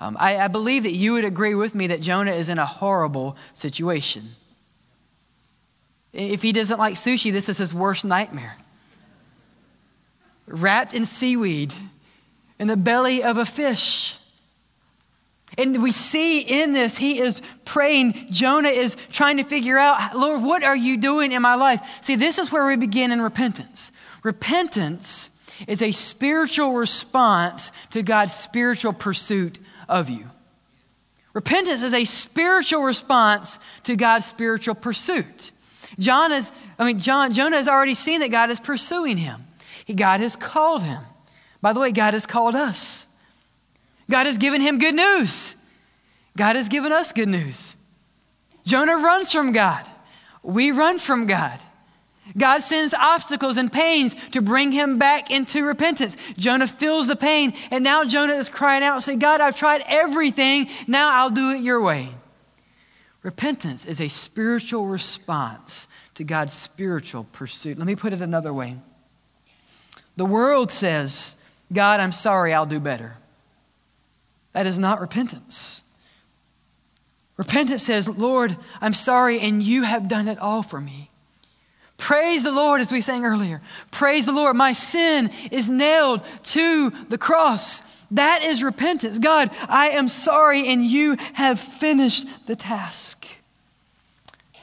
Um, 0.00 0.16
I, 0.18 0.38
I 0.38 0.48
believe 0.48 0.82
that 0.82 0.90
you 0.90 1.12
would 1.12 1.24
agree 1.24 1.54
with 1.54 1.72
me 1.72 1.86
that 1.86 2.00
Jonah 2.00 2.32
is 2.32 2.48
in 2.48 2.58
a 2.58 2.66
horrible 2.66 3.36
situation. 3.52 4.34
If 6.12 6.42
he 6.42 6.50
doesn't 6.50 6.80
like 6.80 6.94
sushi, 6.94 7.30
this 7.30 7.48
is 7.48 7.58
his 7.58 7.72
worst 7.72 8.04
nightmare. 8.04 8.56
Wrapped 10.48 10.92
in 10.92 11.04
seaweed 11.04 11.72
in 12.58 12.66
the 12.66 12.76
belly 12.76 13.22
of 13.22 13.38
a 13.38 13.46
fish. 13.46 14.18
And 15.58 15.82
we 15.82 15.90
see 15.90 16.40
in 16.40 16.72
this, 16.72 16.96
he 16.96 17.18
is 17.18 17.42
praying. 17.64 18.14
Jonah 18.30 18.68
is 18.68 18.96
trying 19.12 19.38
to 19.38 19.42
figure 19.42 19.78
out, 19.78 20.16
Lord, 20.16 20.42
what 20.42 20.62
are 20.62 20.76
you 20.76 20.96
doing 20.96 21.32
in 21.32 21.42
my 21.42 21.56
life? 21.56 21.80
See, 22.02 22.16
this 22.16 22.38
is 22.38 22.52
where 22.52 22.66
we 22.66 22.76
begin 22.76 23.10
in 23.10 23.20
repentance. 23.20 23.92
Repentance 24.22 25.36
is 25.66 25.82
a 25.82 25.92
spiritual 25.92 26.74
response 26.74 27.72
to 27.90 28.02
God's 28.02 28.32
spiritual 28.32 28.92
pursuit 28.92 29.58
of 29.88 30.08
you. 30.08 30.30
Repentance 31.32 31.82
is 31.82 31.94
a 31.94 32.04
spiritual 32.04 32.82
response 32.82 33.58
to 33.84 33.96
God's 33.96 34.26
spiritual 34.26 34.74
pursuit. 34.74 35.52
John 35.98 36.32
is, 36.32 36.52
I 36.78 36.86
mean, 36.86 36.98
John, 36.98 37.32
Jonah 37.32 37.56
has 37.56 37.68
already 37.68 37.94
seen 37.94 38.20
that 38.20 38.30
God 38.30 38.50
is 38.50 38.60
pursuing 38.60 39.16
him. 39.16 39.46
He, 39.84 39.94
God 39.94 40.20
has 40.20 40.36
called 40.36 40.82
him. 40.82 41.02
By 41.60 41.72
the 41.72 41.80
way, 41.80 41.92
God 41.92 42.14
has 42.14 42.26
called 42.26 42.54
us. 42.54 43.06
God 44.10 44.26
has 44.26 44.36
given 44.36 44.60
him 44.60 44.78
good 44.78 44.94
news. 44.94 45.56
God 46.36 46.56
has 46.56 46.68
given 46.68 46.92
us 46.92 47.12
good 47.12 47.28
news. 47.28 47.76
Jonah 48.66 48.96
runs 48.96 49.32
from 49.32 49.52
God. 49.52 49.86
We 50.42 50.70
run 50.70 50.98
from 50.98 51.26
God. 51.26 51.60
God 52.36 52.58
sends 52.58 52.94
obstacles 52.94 53.56
and 53.56 53.72
pains 53.72 54.14
to 54.30 54.40
bring 54.40 54.72
him 54.72 54.98
back 54.98 55.30
into 55.30 55.64
repentance. 55.64 56.16
Jonah 56.36 56.66
feels 56.66 57.08
the 57.08 57.16
pain, 57.16 57.54
and 57.70 57.82
now 57.82 58.04
Jonah 58.04 58.34
is 58.34 58.48
crying 58.48 58.84
out 58.84 59.02
saying, 59.02 59.18
God, 59.18 59.40
I've 59.40 59.56
tried 59.56 59.82
everything. 59.86 60.68
Now 60.86 61.10
I'll 61.10 61.30
do 61.30 61.50
it 61.50 61.60
your 61.60 61.80
way. 61.80 62.08
Repentance 63.22 63.84
is 63.84 64.00
a 64.00 64.08
spiritual 64.08 64.86
response 64.86 65.88
to 66.14 66.24
God's 66.24 66.52
spiritual 66.52 67.24
pursuit. 67.32 67.78
Let 67.78 67.86
me 67.86 67.96
put 67.96 68.12
it 68.12 68.22
another 68.22 68.52
way. 68.52 68.76
The 70.16 70.24
world 70.24 70.70
says, 70.70 71.36
God, 71.72 72.00
I'm 72.00 72.12
sorry, 72.12 72.54
I'll 72.54 72.66
do 72.66 72.80
better. 72.80 73.16
That 74.52 74.66
is 74.66 74.78
not 74.78 75.00
repentance. 75.00 75.82
Repentance 77.36 77.82
says, 77.82 78.08
Lord, 78.08 78.56
I'm 78.80 78.94
sorry, 78.94 79.40
and 79.40 79.62
you 79.62 79.82
have 79.84 80.08
done 80.08 80.28
it 80.28 80.38
all 80.38 80.62
for 80.62 80.80
me. 80.80 81.08
Praise 81.96 82.44
the 82.44 82.52
Lord, 82.52 82.80
as 82.80 82.90
we 82.90 83.00
sang 83.00 83.24
earlier. 83.24 83.60
Praise 83.90 84.26
the 84.26 84.32
Lord. 84.32 84.56
My 84.56 84.72
sin 84.72 85.30
is 85.50 85.68
nailed 85.68 86.24
to 86.44 86.90
the 87.08 87.18
cross. 87.18 88.02
That 88.10 88.42
is 88.42 88.62
repentance. 88.62 89.18
God, 89.18 89.50
I 89.68 89.90
am 89.90 90.08
sorry, 90.08 90.68
and 90.68 90.82
you 90.82 91.16
have 91.34 91.60
finished 91.60 92.46
the 92.46 92.56
task. 92.56 93.26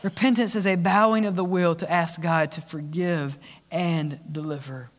Repentance 0.03 0.56
is 0.56 0.67
a 0.67 0.75
bowing 0.75 1.25
of 1.25 1.36
the 1.36 1.44
will 1.44 1.75
to 1.75 1.91
ask 1.91 2.22
God 2.22 2.51
to 2.53 2.62
forgive 2.62 3.38
and 3.72 4.20
deliver. 4.32 4.89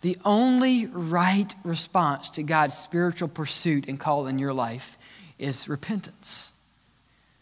The 0.00 0.16
only 0.24 0.86
right 0.86 1.54
response 1.62 2.30
to 2.30 2.42
God's 2.42 2.76
spiritual 2.76 3.28
pursuit 3.28 3.86
and 3.88 4.00
call 4.00 4.26
in 4.26 4.38
your 4.38 4.52
life 4.52 4.96
is 5.38 5.68
repentance. 5.68 6.52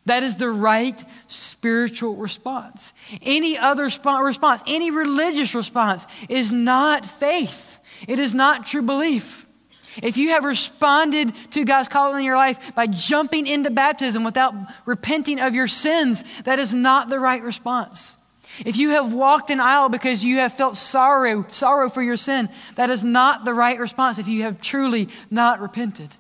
That 0.07 0.23
is 0.23 0.37
the 0.37 0.49
right 0.49 0.99
spiritual 1.27 2.17
response. 2.17 2.95
Any 3.23 3.59
other 3.59 3.85
response, 3.85 4.63
any 4.67 4.91
religious 4.91 5.55
response, 5.55 6.07
is 6.29 6.51
not 6.51 7.05
faith. 7.05 7.79
It 8.09 8.19
is 8.19 8.35
not 8.35 8.67
true 8.67 8.83
belief. 8.83 9.47
If 10.03 10.17
you 10.17 10.31
have 10.31 10.45
responded 10.45 11.33
to 11.53 11.65
God's 11.65 11.89
call 11.89 12.15
in 12.15 12.25
your 12.25 12.37
life 12.37 12.75
by 12.75 12.87
jumping 12.87 13.47
into 13.47 13.71
baptism 13.71 14.25
without 14.25 14.55
repenting 14.87 15.41
of 15.41 15.55
your 15.55 15.69
sins, 15.69 16.25
that 16.43 16.59
is 16.59 16.73
not 16.73 17.09
the 17.09 17.19
right 17.19 17.43
response. 17.43 18.17
If 18.65 18.77
you 18.77 18.91
have 18.91 19.13
walked 19.13 19.51
an 19.51 19.61
aisle 19.61 19.89
because 19.89 20.25
you 20.25 20.39
have 20.39 20.53
felt 20.53 20.77
sorrow, 20.77 21.47
sorrow 21.49 21.89
for 21.89 22.03
your 22.03 22.17
sin, 22.17 22.49
that 22.75 22.91
is 22.91 23.05
not 23.05 23.45
the 23.45 23.55
right 23.55 23.79
response 23.79 24.19
if 24.19 24.29
you 24.29 24.43
have 24.43 24.61
truly 24.61 25.09
not 25.31 25.61
repented. 25.61 26.15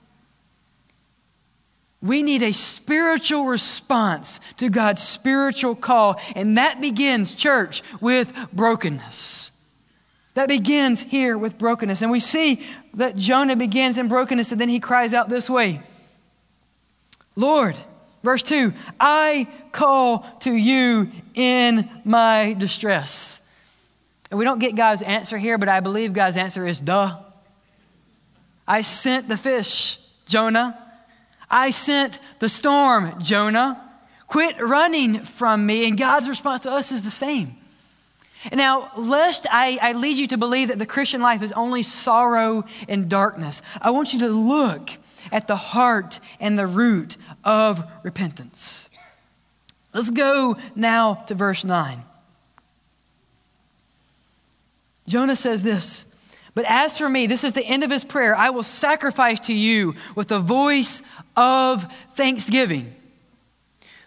We 2.00 2.22
need 2.22 2.42
a 2.42 2.52
spiritual 2.52 3.46
response 3.46 4.38
to 4.58 4.68
God's 4.70 5.02
spiritual 5.02 5.74
call, 5.74 6.20
and 6.36 6.56
that 6.56 6.80
begins, 6.80 7.34
church, 7.34 7.82
with 8.00 8.32
brokenness. 8.52 9.50
That 10.34 10.48
begins 10.48 11.02
here 11.02 11.36
with 11.36 11.58
brokenness. 11.58 12.02
And 12.02 12.12
we 12.12 12.20
see 12.20 12.62
that 12.94 13.16
Jonah 13.16 13.56
begins 13.56 13.98
in 13.98 14.06
brokenness, 14.06 14.52
and 14.52 14.60
then 14.60 14.68
he 14.68 14.78
cries 14.78 15.12
out 15.12 15.28
this 15.28 15.50
way 15.50 15.82
Lord, 17.34 17.76
Verse 18.22 18.42
2 18.42 18.72
I 18.98 19.48
call 19.72 20.20
to 20.40 20.52
you 20.52 21.10
in 21.34 21.88
my 22.04 22.54
distress. 22.58 23.42
And 24.30 24.38
we 24.38 24.44
don't 24.44 24.58
get 24.58 24.76
God's 24.76 25.02
answer 25.02 25.38
here, 25.38 25.56
but 25.56 25.68
I 25.68 25.80
believe 25.80 26.12
God's 26.12 26.36
answer 26.36 26.66
is 26.66 26.80
duh. 26.80 27.18
I 28.66 28.82
sent 28.82 29.28
the 29.28 29.38
fish, 29.38 29.98
Jonah. 30.26 30.78
I 31.50 31.70
sent 31.70 32.20
the 32.38 32.50
storm, 32.50 33.22
Jonah. 33.22 33.82
Quit 34.26 34.60
running 34.60 35.20
from 35.20 35.64
me. 35.64 35.88
And 35.88 35.96
God's 35.96 36.28
response 36.28 36.60
to 36.62 36.70
us 36.70 36.92
is 36.92 37.02
the 37.02 37.10
same. 37.10 37.56
Now, 38.52 38.90
lest 38.96 39.46
I, 39.50 39.78
I 39.80 39.92
lead 39.94 40.18
you 40.18 40.26
to 40.28 40.36
believe 40.36 40.68
that 40.68 40.78
the 40.78 40.86
Christian 40.86 41.22
life 41.22 41.42
is 41.42 41.52
only 41.52 41.82
sorrow 41.82 42.64
and 42.88 43.08
darkness, 43.08 43.62
I 43.80 43.90
want 43.90 44.12
you 44.12 44.20
to 44.20 44.28
look 44.28 44.90
at 45.32 45.46
the 45.46 45.56
heart 45.56 46.20
and 46.40 46.58
the 46.58 46.66
root 46.66 47.16
of 47.44 47.84
repentance. 48.02 48.88
Let's 49.94 50.10
go 50.10 50.56
now 50.74 51.14
to 51.26 51.34
verse 51.34 51.64
9. 51.64 52.02
Jonah 55.06 55.36
says 55.36 55.62
this, 55.62 56.04
but 56.54 56.66
as 56.66 56.98
for 56.98 57.08
me, 57.08 57.26
this 57.26 57.44
is 57.44 57.52
the 57.52 57.64
end 57.64 57.84
of 57.84 57.90
his 57.90 58.04
prayer. 58.04 58.34
I 58.34 58.50
will 58.50 58.62
sacrifice 58.62 59.40
to 59.46 59.54
you 59.54 59.94
with 60.14 60.28
the 60.28 60.40
voice 60.40 61.02
of 61.36 61.90
thanksgiving. 62.14 62.94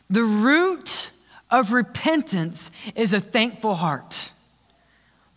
The 0.10 0.24
root 0.24 1.12
of 1.50 1.72
repentance 1.72 2.70
is 2.96 3.14
a 3.14 3.22
thankful 3.22 3.76
heart. 3.76 4.34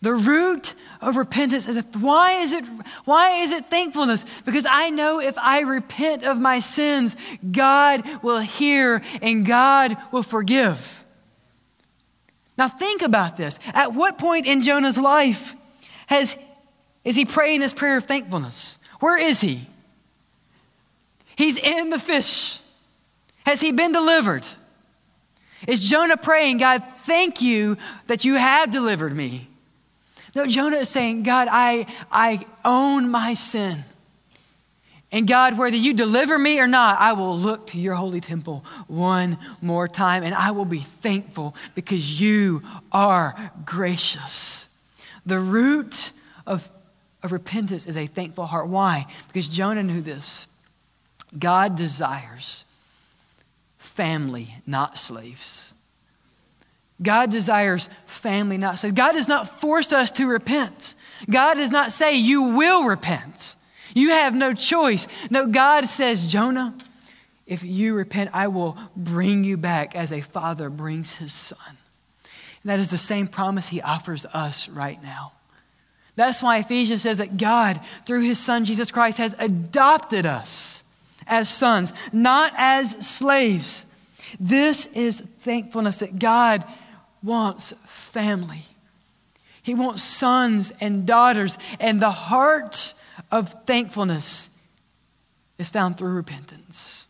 The 0.01 0.13
root 0.13 0.75
of 1.01 1.15
repentance 1.15 1.67
is 1.67 1.77
a, 1.77 1.81
why 1.97 2.33
is 2.33 2.53
it 2.53 2.63
why 3.05 3.41
is 3.41 3.51
it 3.51 3.65
thankfulness? 3.65 4.25
Because 4.41 4.65
I 4.69 4.89
know 4.89 5.19
if 5.19 5.37
I 5.37 5.61
repent 5.61 6.23
of 6.23 6.39
my 6.39 6.59
sins, 6.59 7.15
God 7.51 8.03
will 8.21 8.39
hear 8.39 9.01
and 9.21 9.45
God 9.45 9.97
will 10.11 10.23
forgive. 10.23 11.03
Now 12.57 12.67
think 12.67 13.01
about 13.01 13.37
this. 13.37 13.59
At 13.73 13.93
what 13.93 14.17
point 14.17 14.45
in 14.45 14.61
Jonah's 14.61 14.97
life 14.97 15.55
has 16.07 16.37
is 17.03 17.15
he 17.15 17.25
praying 17.25 17.59
this 17.59 17.73
prayer 17.73 17.97
of 17.97 18.05
thankfulness? 18.05 18.79
Where 18.99 19.17
is 19.17 19.41
he? 19.41 19.67
He's 21.35 21.57
in 21.57 21.89
the 21.89 21.99
fish. 21.99 22.59
Has 23.45 23.61
he 23.61 23.71
been 23.71 23.91
delivered? 23.91 24.45
Is 25.67 25.87
Jonah 25.87 26.17
praying, 26.17 26.57
God, 26.57 26.83
thank 26.99 27.41
you 27.41 27.77
that 28.07 28.25
you 28.25 28.35
have 28.35 28.71
delivered 28.71 29.15
me? 29.15 29.47
No, 30.35 30.45
Jonah 30.45 30.77
is 30.77 30.89
saying, 30.89 31.23
God, 31.23 31.47
I, 31.49 31.87
I 32.11 32.45
own 32.65 33.09
my 33.09 33.33
sin. 33.33 33.85
And 35.11 35.27
God, 35.27 35.57
whether 35.57 35.77
you 35.77 35.93
deliver 35.93 36.37
me 36.37 36.59
or 36.59 36.67
not, 36.67 36.99
I 36.99 37.13
will 37.13 37.37
look 37.37 37.67
to 37.67 37.79
your 37.79 37.93
holy 37.93 38.19
temple 38.19 38.65
one 38.87 39.37
more 39.61 39.87
time 39.87 40.23
and 40.23 40.35
I 40.35 40.51
will 40.51 40.65
be 40.65 40.79
thankful 40.79 41.55
because 41.73 42.19
you 42.19 42.61
are 42.91 43.53
gracious. 43.63 44.67
The 45.25 45.39
root 45.39 46.11
of, 46.45 46.69
of 47.23 47.31
repentance 47.31 47.87
is 47.87 47.95
a 47.95 48.07
thankful 48.07 48.45
heart. 48.45 48.67
Why? 48.67 49.05
Because 49.27 49.47
Jonah 49.47 49.83
knew 49.83 50.01
this. 50.01 50.47
God 51.39 51.77
desires 51.77 52.65
family, 53.77 54.55
not 54.67 54.97
slaves. 54.97 55.74
God 57.01 57.29
desires 57.29 57.89
family, 58.05 58.57
not 58.57 58.79
slaves. 58.79 58.95
God 58.95 59.13
does 59.13 59.27
not 59.27 59.49
force 59.49 59.91
us 59.91 60.11
to 60.11 60.27
repent. 60.27 60.93
God 61.29 61.55
does 61.55 61.71
not 61.71 61.91
say, 61.91 62.15
You 62.15 62.55
will 62.55 62.87
repent. 62.87 63.55
You 63.93 64.09
have 64.11 64.35
no 64.35 64.53
choice. 64.53 65.07
No, 65.29 65.47
God 65.47 65.85
says, 65.85 66.27
Jonah, 66.27 66.75
if 67.45 67.63
you 67.63 67.93
repent, 67.93 68.31
I 68.33 68.47
will 68.47 68.77
bring 68.95 69.43
you 69.43 69.57
back 69.57 69.95
as 69.95 70.11
a 70.11 70.21
father 70.21 70.69
brings 70.69 71.13
his 71.13 71.31
son. 71.31 71.59
And 72.63 72.69
that 72.69 72.79
is 72.79 72.91
the 72.91 72.97
same 72.97 73.27
promise 73.27 73.67
he 73.67 73.81
offers 73.81 74.25
us 74.25 74.67
right 74.67 75.01
now. 75.01 75.33
That's 76.15 76.41
why 76.41 76.57
Ephesians 76.57 77.01
says 77.01 77.19
that 77.19 77.37
God, 77.37 77.79
through 78.05 78.21
his 78.21 78.39
son 78.39 78.65
Jesus 78.65 78.91
Christ, 78.91 79.17
has 79.17 79.35
adopted 79.37 80.25
us 80.25 80.83
as 81.27 81.49
sons, 81.49 81.93
not 82.11 82.53
as 82.57 82.91
slaves. 83.05 83.85
This 84.39 84.87
is 84.87 85.21
thankfulness 85.21 85.99
that 85.99 86.17
God 86.17 86.63
wants 87.25 87.73
family. 87.85 88.63
He 89.63 89.73
wants 89.73 90.03
sons 90.03 90.71
and 90.79 91.05
daughters, 91.07 91.57
and 91.79 91.99
the 91.99 92.11
heart 92.11 92.93
of 93.31 93.65
thankfulness 93.65 94.49
is 95.57 95.69
found 95.69 95.97
through 95.97 96.13
repentance. 96.13 97.07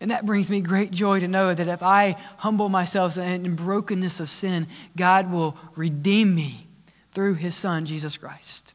And 0.00 0.10
that 0.10 0.24
brings 0.24 0.48
me 0.48 0.62
great 0.62 0.90
joy 0.90 1.20
to 1.20 1.28
know 1.28 1.52
that 1.52 1.68
if 1.68 1.82
I 1.82 2.16
humble 2.38 2.70
myself 2.70 3.18
in 3.18 3.54
brokenness 3.54 4.18
of 4.20 4.30
sin, 4.30 4.66
God 4.96 5.30
will 5.30 5.58
redeem 5.76 6.34
me 6.34 6.66
through 7.12 7.34
his 7.34 7.54
son, 7.54 7.84
Jesus 7.84 8.16
Christ. 8.16 8.72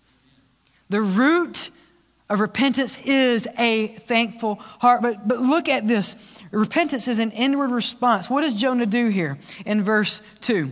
The 0.89 1.01
root 1.01 1.71
of 2.29 2.39
repentance 2.39 3.03
is 3.03 3.47
a 3.57 3.87
thankful 3.87 4.55
heart. 4.55 5.01
But, 5.01 5.27
but 5.27 5.39
look 5.39 5.69
at 5.69 5.87
this 5.87 6.34
repentance 6.59 7.07
is 7.07 7.19
an 7.19 7.31
inward 7.31 7.71
response. 7.71 8.29
What 8.29 8.41
does 8.41 8.55
Jonah 8.55 8.85
do 8.85 9.09
here 9.09 9.37
in 9.65 9.83
verse 9.83 10.21
2? 10.41 10.71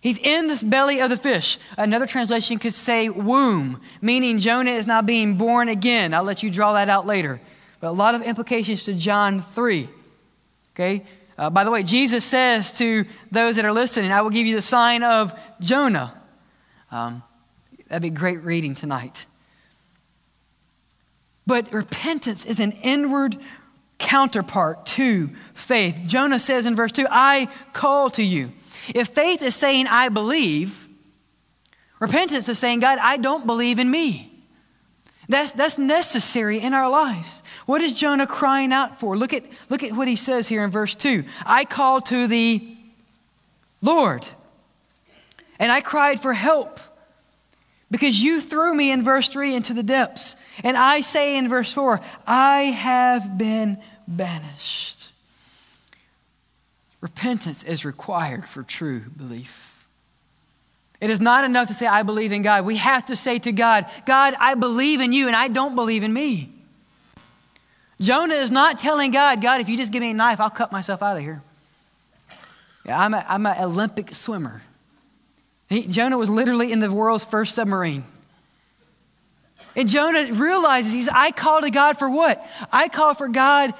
He's 0.00 0.18
in 0.18 0.46
this 0.46 0.62
belly 0.62 1.00
of 1.00 1.10
the 1.10 1.16
fish. 1.16 1.58
Another 1.76 2.06
translation 2.06 2.58
could 2.58 2.74
say 2.74 3.08
womb, 3.08 3.80
meaning 4.00 4.38
Jonah 4.38 4.70
is 4.70 4.86
now 4.86 5.02
being 5.02 5.36
born 5.36 5.68
again. 5.68 6.14
I'll 6.14 6.22
let 6.22 6.42
you 6.42 6.50
draw 6.50 6.74
that 6.74 6.88
out 6.88 7.06
later. 7.06 7.40
But 7.80 7.88
a 7.88 7.92
lot 7.92 8.14
of 8.14 8.22
implications 8.22 8.84
to 8.84 8.94
John 8.94 9.40
3. 9.40 9.88
Okay? 10.74 11.04
Uh, 11.36 11.50
by 11.50 11.64
the 11.64 11.70
way, 11.70 11.82
Jesus 11.82 12.24
says 12.24 12.76
to 12.78 13.04
those 13.30 13.56
that 13.56 13.64
are 13.64 13.72
listening, 13.72 14.12
I 14.12 14.22
will 14.22 14.30
give 14.30 14.46
you 14.46 14.54
the 14.54 14.62
sign 14.62 15.02
of 15.02 15.38
Jonah. 15.60 16.14
Um, 16.90 17.22
that'd 17.88 18.02
be 18.02 18.10
great 18.10 18.42
reading 18.42 18.74
tonight. 18.74 19.26
But 21.46 21.72
repentance 21.72 22.44
is 22.44 22.60
an 22.60 22.72
inward 22.72 23.38
counterpart 23.98 24.86
to 24.86 25.28
faith. 25.54 26.02
Jonah 26.06 26.38
says 26.38 26.66
in 26.66 26.76
verse 26.76 26.92
2, 26.92 27.06
I 27.10 27.48
call 27.72 28.10
to 28.10 28.22
you. 28.22 28.52
If 28.94 29.08
faith 29.08 29.42
is 29.42 29.54
saying, 29.54 29.86
I 29.86 30.08
believe, 30.08 30.88
repentance 32.00 32.48
is 32.48 32.58
saying, 32.58 32.80
God, 32.80 32.98
I 33.00 33.16
don't 33.16 33.46
believe 33.46 33.78
in 33.78 33.90
me. 33.90 34.32
That's, 35.28 35.52
that's 35.52 35.76
necessary 35.76 36.58
in 36.58 36.72
our 36.72 36.88
lives. 36.88 37.42
What 37.66 37.82
is 37.82 37.92
Jonah 37.92 38.26
crying 38.26 38.72
out 38.72 38.98
for? 38.98 39.16
Look 39.16 39.34
at, 39.34 39.44
look 39.68 39.82
at 39.82 39.92
what 39.92 40.08
he 40.08 40.16
says 40.16 40.48
here 40.48 40.64
in 40.64 40.70
verse 40.70 40.94
2. 40.94 41.24
I 41.44 41.66
called 41.66 42.06
to 42.06 42.26
the 42.26 42.76
Lord, 43.82 44.26
and 45.58 45.70
I 45.70 45.82
cried 45.82 46.20
for 46.20 46.32
help 46.32 46.80
because 47.90 48.22
you 48.22 48.40
threw 48.40 48.74
me 48.74 48.90
in 48.90 49.02
verse 49.02 49.28
3 49.28 49.54
into 49.54 49.74
the 49.74 49.82
depths. 49.82 50.36
And 50.62 50.76
I 50.76 51.00
say 51.00 51.36
in 51.36 51.48
verse 51.48 51.72
4, 51.72 52.00
I 52.26 52.62
have 52.64 53.38
been 53.38 53.78
banished. 54.06 55.12
Repentance 57.00 57.62
is 57.62 57.84
required 57.84 58.44
for 58.44 58.62
true 58.62 59.00
belief. 59.16 59.86
It 61.00 61.10
is 61.10 61.20
not 61.20 61.44
enough 61.44 61.68
to 61.68 61.74
say, 61.74 61.86
I 61.86 62.02
believe 62.02 62.32
in 62.32 62.42
God. 62.42 62.64
We 62.64 62.76
have 62.76 63.06
to 63.06 63.16
say 63.16 63.38
to 63.40 63.52
God, 63.52 63.86
God, 64.04 64.34
I 64.38 64.54
believe 64.54 65.00
in 65.00 65.12
you 65.12 65.28
and 65.28 65.36
I 65.36 65.48
don't 65.48 65.76
believe 65.76 66.02
in 66.02 66.12
me. 66.12 66.50
Jonah 68.00 68.34
is 68.34 68.50
not 68.50 68.78
telling 68.78 69.10
God, 69.10 69.40
God, 69.40 69.60
if 69.60 69.68
you 69.68 69.76
just 69.76 69.92
give 69.92 70.00
me 70.00 70.10
a 70.10 70.14
knife, 70.14 70.40
I'll 70.40 70.50
cut 70.50 70.72
myself 70.72 71.02
out 71.02 71.16
of 71.16 71.22
here. 71.22 71.42
Yeah, 72.84 73.00
I'm, 73.00 73.14
a, 73.14 73.24
I'm 73.28 73.46
an 73.46 73.62
Olympic 73.62 74.14
swimmer. 74.14 74.62
He, 75.68 75.86
Jonah 75.86 76.16
was 76.16 76.30
literally 76.30 76.72
in 76.72 76.80
the 76.80 76.90
world's 76.90 77.24
first 77.24 77.54
submarine. 77.54 78.04
And 79.76 79.88
Jonah 79.88 80.32
realizes 80.32 80.92
he's, 80.92 81.08
I 81.08 81.30
call 81.30 81.60
to 81.60 81.70
God 81.70 81.98
for 81.98 82.08
what? 82.08 82.44
I 82.72 82.88
call 82.88 83.14
for 83.14 83.28
God, 83.28 83.74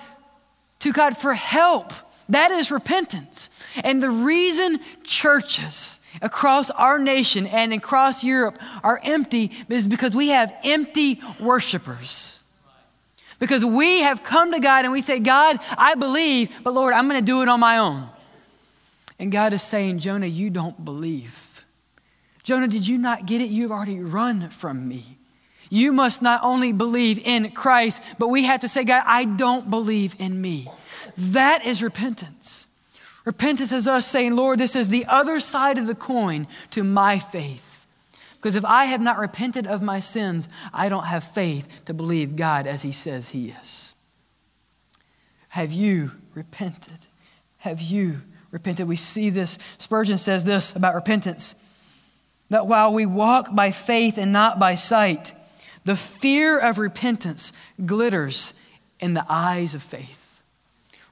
to 0.80 0.92
God 0.92 1.16
for 1.16 1.34
help. 1.34 1.92
That 2.28 2.50
is 2.50 2.70
repentance. 2.70 3.50
And 3.82 4.02
the 4.02 4.10
reason 4.10 4.80
churches 5.02 6.00
across 6.20 6.70
our 6.70 6.98
nation 6.98 7.46
and 7.46 7.72
across 7.72 8.22
Europe 8.22 8.58
are 8.84 9.00
empty 9.02 9.50
is 9.68 9.86
because 9.86 10.14
we 10.14 10.28
have 10.28 10.54
empty 10.62 11.20
worshipers. 11.40 12.40
Because 13.38 13.64
we 13.64 14.00
have 14.00 14.22
come 14.22 14.52
to 14.52 14.60
God 14.60 14.84
and 14.84 14.92
we 14.92 15.00
say, 15.00 15.20
God, 15.20 15.58
I 15.76 15.94
believe, 15.94 16.60
but 16.62 16.74
Lord, 16.74 16.92
I'm 16.92 17.08
going 17.08 17.20
to 17.20 17.26
do 17.26 17.42
it 17.42 17.48
on 17.48 17.60
my 17.60 17.78
own. 17.78 18.08
And 19.18 19.32
God 19.32 19.52
is 19.52 19.62
saying, 19.62 20.00
Jonah, 20.00 20.26
you 20.26 20.50
don't 20.50 20.84
believe. 20.84 21.47
Jonah, 22.48 22.66
did 22.66 22.88
you 22.88 22.96
not 22.96 23.26
get 23.26 23.42
it? 23.42 23.50
You've 23.50 23.70
already 23.70 24.00
run 24.00 24.48
from 24.48 24.88
me. 24.88 25.18
You 25.68 25.92
must 25.92 26.22
not 26.22 26.40
only 26.42 26.72
believe 26.72 27.18
in 27.18 27.50
Christ, 27.50 28.02
but 28.18 28.28
we 28.28 28.44
have 28.44 28.60
to 28.60 28.68
say, 28.68 28.84
God, 28.84 29.02
I 29.04 29.26
don't 29.26 29.68
believe 29.68 30.14
in 30.18 30.40
me. 30.40 30.66
That 31.18 31.66
is 31.66 31.82
repentance. 31.82 32.66
Repentance 33.26 33.70
is 33.70 33.86
us 33.86 34.06
saying, 34.06 34.34
Lord, 34.34 34.58
this 34.58 34.76
is 34.76 34.88
the 34.88 35.04
other 35.04 35.40
side 35.40 35.76
of 35.76 35.86
the 35.86 35.94
coin 35.94 36.46
to 36.70 36.82
my 36.82 37.18
faith. 37.18 37.86
Because 38.36 38.56
if 38.56 38.64
I 38.64 38.86
have 38.86 39.02
not 39.02 39.18
repented 39.18 39.66
of 39.66 39.82
my 39.82 40.00
sins, 40.00 40.48
I 40.72 40.88
don't 40.88 41.04
have 41.04 41.24
faith 41.24 41.84
to 41.84 41.92
believe 41.92 42.34
God 42.34 42.66
as 42.66 42.80
He 42.80 42.92
says 42.92 43.28
He 43.28 43.50
is. 43.50 43.94
Have 45.50 45.70
you 45.70 46.12
repented? 46.32 47.08
Have 47.58 47.82
you 47.82 48.22
repented? 48.50 48.88
We 48.88 48.96
see 48.96 49.28
this. 49.28 49.58
Spurgeon 49.76 50.16
says 50.16 50.46
this 50.46 50.74
about 50.74 50.94
repentance 50.94 51.54
that 52.50 52.66
while 52.66 52.92
we 52.92 53.06
walk 53.06 53.54
by 53.54 53.70
faith 53.70 54.18
and 54.18 54.32
not 54.32 54.58
by 54.58 54.74
sight, 54.74 55.34
the 55.84 55.96
fear 55.96 56.58
of 56.58 56.78
repentance 56.78 57.52
glitters 57.84 58.54
in 59.00 59.14
the 59.14 59.24
eyes 59.28 59.74
of 59.74 59.82
faith. 59.82 60.40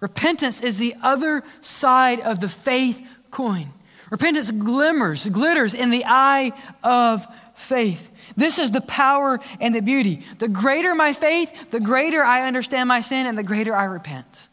Repentance 0.00 0.60
is 0.60 0.78
the 0.78 0.94
other 1.02 1.42
side 1.60 2.20
of 2.20 2.40
the 2.40 2.48
faith 2.48 3.06
coin. 3.30 3.68
Repentance 4.10 4.50
glimmers, 4.50 5.26
glitters 5.26 5.74
in 5.74 5.90
the 5.90 6.04
eye 6.06 6.52
of 6.82 7.26
faith. 7.54 8.10
This 8.36 8.58
is 8.58 8.70
the 8.70 8.80
power 8.82 9.40
and 9.60 9.74
the 9.74 9.80
beauty. 9.80 10.22
The 10.38 10.48
greater 10.48 10.94
my 10.94 11.12
faith, 11.12 11.70
the 11.70 11.80
greater 11.80 12.22
I 12.22 12.46
understand 12.46 12.88
my 12.88 13.00
sin, 13.00 13.26
and 13.26 13.36
the 13.36 13.42
greater 13.42 13.74
I 13.74 13.84
repent. 13.84 14.48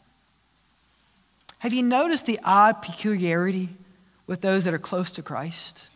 Have 1.58 1.72
you 1.72 1.82
noticed 1.82 2.26
the 2.26 2.40
odd 2.44 2.82
peculiarity 2.82 3.68
with 4.26 4.40
those 4.40 4.64
that 4.64 4.74
are 4.74 4.78
close 4.78 5.12
to 5.12 5.22
Christ? 5.22 5.88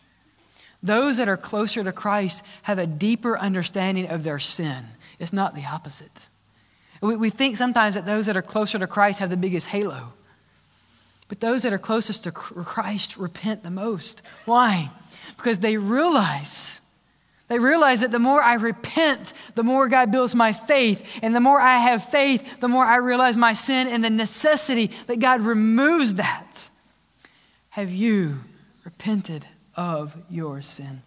Those 0.83 1.17
that 1.17 1.29
are 1.29 1.37
closer 1.37 1.83
to 1.83 1.93
Christ 1.93 2.45
have 2.63 2.79
a 2.79 2.87
deeper 2.87 3.39
understanding 3.39 4.09
of 4.09 4.23
their 4.23 4.39
sin. 4.39 4.85
It's 5.19 5.33
not 5.33 5.55
the 5.55 5.65
opposite. 5.65 6.29
We, 7.01 7.17
we 7.17 7.31
think 7.31 7.57
sometimes 7.57 7.95
that 7.95 8.07
those 8.07 8.27
that 8.27 8.37
are 8.37 8.43
closer 8.43 8.79
to 8.79 8.87
Christ 8.87 9.21
have 9.21 9.31
the 9.31 9.37
biggest 9.37 9.69
halo. 9.69 10.13
But 11.29 11.41
those 11.41 11.63
that 11.63 11.73
are 11.73 11.79
closest 11.79 12.25
to 12.25 12.33
Christ 12.33 13.17
repent 13.17 13.63
the 13.63 13.71
most. 13.71 14.23
Why? 14.47 14.91
Because 15.37 15.59
they 15.59 15.77
realize, 15.77 16.81
they 17.49 17.59
realize 17.59 18.01
that 18.01 18.11
the 18.11 18.19
more 18.19 18.41
I 18.41 18.55
repent, 18.55 19.35
the 19.55 19.63
more 19.63 19.89
God 19.89 20.11
builds 20.11 20.35
my 20.35 20.53
faith. 20.53 21.19
And 21.23 21.35
the 21.35 21.41
more 21.41 21.61
I 21.61 21.79
have 21.79 22.05
faith, 22.05 22.61
the 22.61 22.69
more 22.69 22.85
I 22.85 22.97
realize 22.97 23.37
my 23.37 23.53
sin 23.53 23.89
and 23.89 24.03
the 24.03 24.11
necessity 24.11 24.87
that 25.07 25.21
God 25.21 25.43
removes 25.43 26.15
that. 26.15 26.71
Have 27.71 27.91
you 27.91 28.41
repented 28.85 29.47
of 29.79 30.15
your 30.29 30.61
sin? 30.61 31.01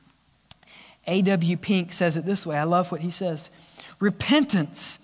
A.W. 1.05 1.57
Pink 1.57 1.93
says 1.93 2.17
it 2.17 2.25
this 2.25 2.45
way. 2.45 2.57
I 2.57 2.63
love 2.63 2.91
what 2.91 3.01
he 3.01 3.12
says. 3.12 3.51
Repentance 3.99 4.97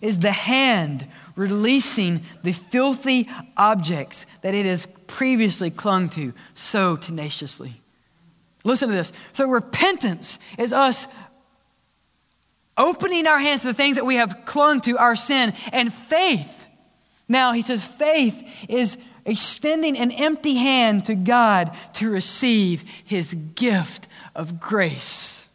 is 0.00 0.20
the 0.20 0.30
hand 0.30 1.06
releasing 1.34 2.20
the 2.44 2.52
filthy 2.52 3.28
objects 3.56 4.26
that 4.42 4.54
it 4.54 4.64
has 4.64 4.86
previously 4.86 5.70
clung 5.70 6.08
to 6.10 6.32
so 6.54 6.96
tenaciously. 6.96 7.72
Listen 8.62 8.88
to 8.88 8.94
this. 8.94 9.12
So, 9.32 9.48
repentance 9.48 10.38
is 10.58 10.72
us 10.72 11.06
Opening 12.76 13.26
our 13.26 13.38
hands 13.38 13.62
to 13.62 13.68
the 13.68 13.74
things 13.74 13.96
that 13.96 14.06
we 14.06 14.16
have 14.16 14.44
clung 14.46 14.80
to, 14.82 14.98
our 14.98 15.14
sin, 15.14 15.52
and 15.72 15.92
faith. 15.92 16.66
Now, 17.28 17.52
he 17.52 17.62
says, 17.62 17.86
faith 17.86 18.66
is 18.68 18.98
extending 19.24 19.96
an 19.96 20.10
empty 20.10 20.54
hand 20.54 21.04
to 21.06 21.14
God 21.14 21.70
to 21.94 22.10
receive 22.10 22.82
his 23.04 23.34
gift 23.34 24.08
of 24.34 24.60
grace. 24.60 25.48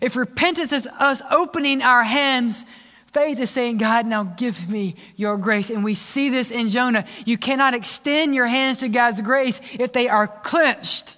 If 0.00 0.16
repentance 0.16 0.72
is 0.72 0.86
us 0.86 1.22
opening 1.30 1.82
our 1.82 2.02
hands, 2.02 2.64
faith 3.12 3.38
is 3.38 3.50
saying, 3.50 3.78
God, 3.78 4.06
now 4.06 4.24
give 4.24 4.70
me 4.70 4.96
your 5.16 5.36
grace. 5.36 5.70
And 5.70 5.84
we 5.84 5.94
see 5.94 6.30
this 6.30 6.50
in 6.50 6.68
Jonah. 6.68 7.04
You 7.24 7.38
cannot 7.38 7.74
extend 7.74 8.34
your 8.34 8.46
hands 8.46 8.78
to 8.78 8.88
God's 8.88 9.20
grace 9.20 9.60
if 9.78 9.92
they 9.92 10.08
are 10.08 10.26
clenched. 10.26 11.16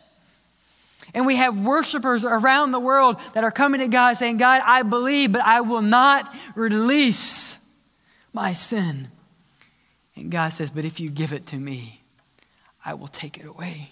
And 1.14 1.24
we 1.24 1.36
have 1.36 1.64
worshipers 1.64 2.26
around 2.26 2.72
the 2.72 2.80
world 2.80 3.16
that 3.32 3.42
are 3.42 3.50
coming 3.50 3.80
to 3.80 3.88
God 3.88 4.18
saying, 4.18 4.36
God, 4.36 4.60
I 4.62 4.82
believe, 4.82 5.32
but 5.32 5.40
I 5.40 5.62
will 5.62 5.80
not 5.80 6.32
release 6.54 7.58
my 8.34 8.52
sin. 8.52 9.08
And 10.16 10.30
God 10.30 10.48
says, 10.48 10.70
But 10.70 10.84
if 10.84 10.98
you 10.98 11.10
give 11.10 11.32
it 11.32 11.46
to 11.46 11.56
me, 11.56 12.00
I 12.84 12.94
will 12.94 13.08
take 13.08 13.38
it 13.38 13.46
away. 13.46 13.90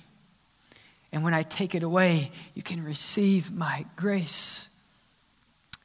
And 1.13 1.23
when 1.23 1.35
I 1.35 1.43
take 1.45 1.75
it 1.75 1.83
away, 1.83 2.33
you 2.55 2.63
can 2.63 2.83
receive 2.83 3.53
my 3.53 3.87
grace. 3.95 4.69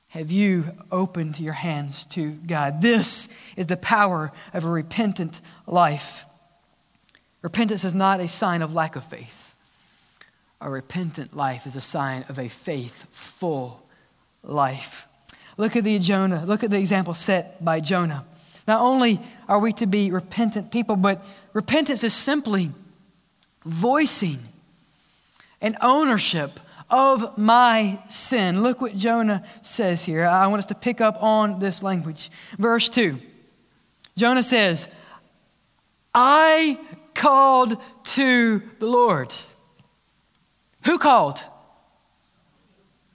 Have 0.09 0.31
you 0.31 0.71
opened 0.91 1.39
your 1.39 1.53
hands 1.53 2.07
to 2.07 2.31
God? 2.31 2.81
This 2.81 3.29
is 3.55 3.67
the 3.67 3.77
power 3.77 4.31
of 4.53 4.65
a 4.65 4.69
repentant 4.69 5.39
life. 5.67 6.25
Repentance 7.43 7.85
is 7.85 7.93
not 7.93 8.19
a 8.19 8.27
sign 8.27 8.63
of 8.63 8.73
lack 8.73 8.95
of 8.95 9.03
faith. 9.03 9.55
A 10.61 10.69
repentant 10.69 11.35
life 11.35 11.67
is 11.67 11.75
a 11.75 11.81
sign 11.81 12.25
of 12.27 12.39
a 12.39 12.49
faithful 12.49 13.87
life. 14.43 15.07
Look 15.57 15.75
at 15.75 15.83
the 15.83 15.99
Jonah. 15.99 16.43
Look 16.45 16.63
at 16.63 16.71
the 16.71 16.79
example 16.79 17.13
set 17.13 17.63
by 17.63 17.79
Jonah. 17.79 18.25
Not 18.69 18.81
only 18.81 19.19
are 19.47 19.57
we 19.57 19.73
to 19.73 19.87
be 19.87 20.11
repentant 20.11 20.69
people, 20.69 20.95
but 20.95 21.25
repentance 21.53 22.03
is 22.03 22.13
simply 22.13 22.69
voicing 23.65 24.37
an 25.59 25.75
ownership 25.81 26.59
of 26.87 27.35
my 27.35 27.99
sin. 28.09 28.61
Look 28.61 28.79
what 28.79 28.95
Jonah 28.95 29.43
says 29.63 30.05
here. 30.05 30.23
I 30.23 30.45
want 30.45 30.59
us 30.59 30.67
to 30.67 30.75
pick 30.75 31.01
up 31.01 31.17
on 31.23 31.57
this 31.57 31.81
language. 31.81 32.29
Verse 32.59 32.89
2. 32.89 33.19
Jonah 34.15 34.43
says, 34.43 34.87
I 36.13 36.79
called 37.15 37.75
to 38.03 38.61
the 38.77 38.85
Lord. 38.85 39.33
Who 40.85 40.99
called? 40.99 41.43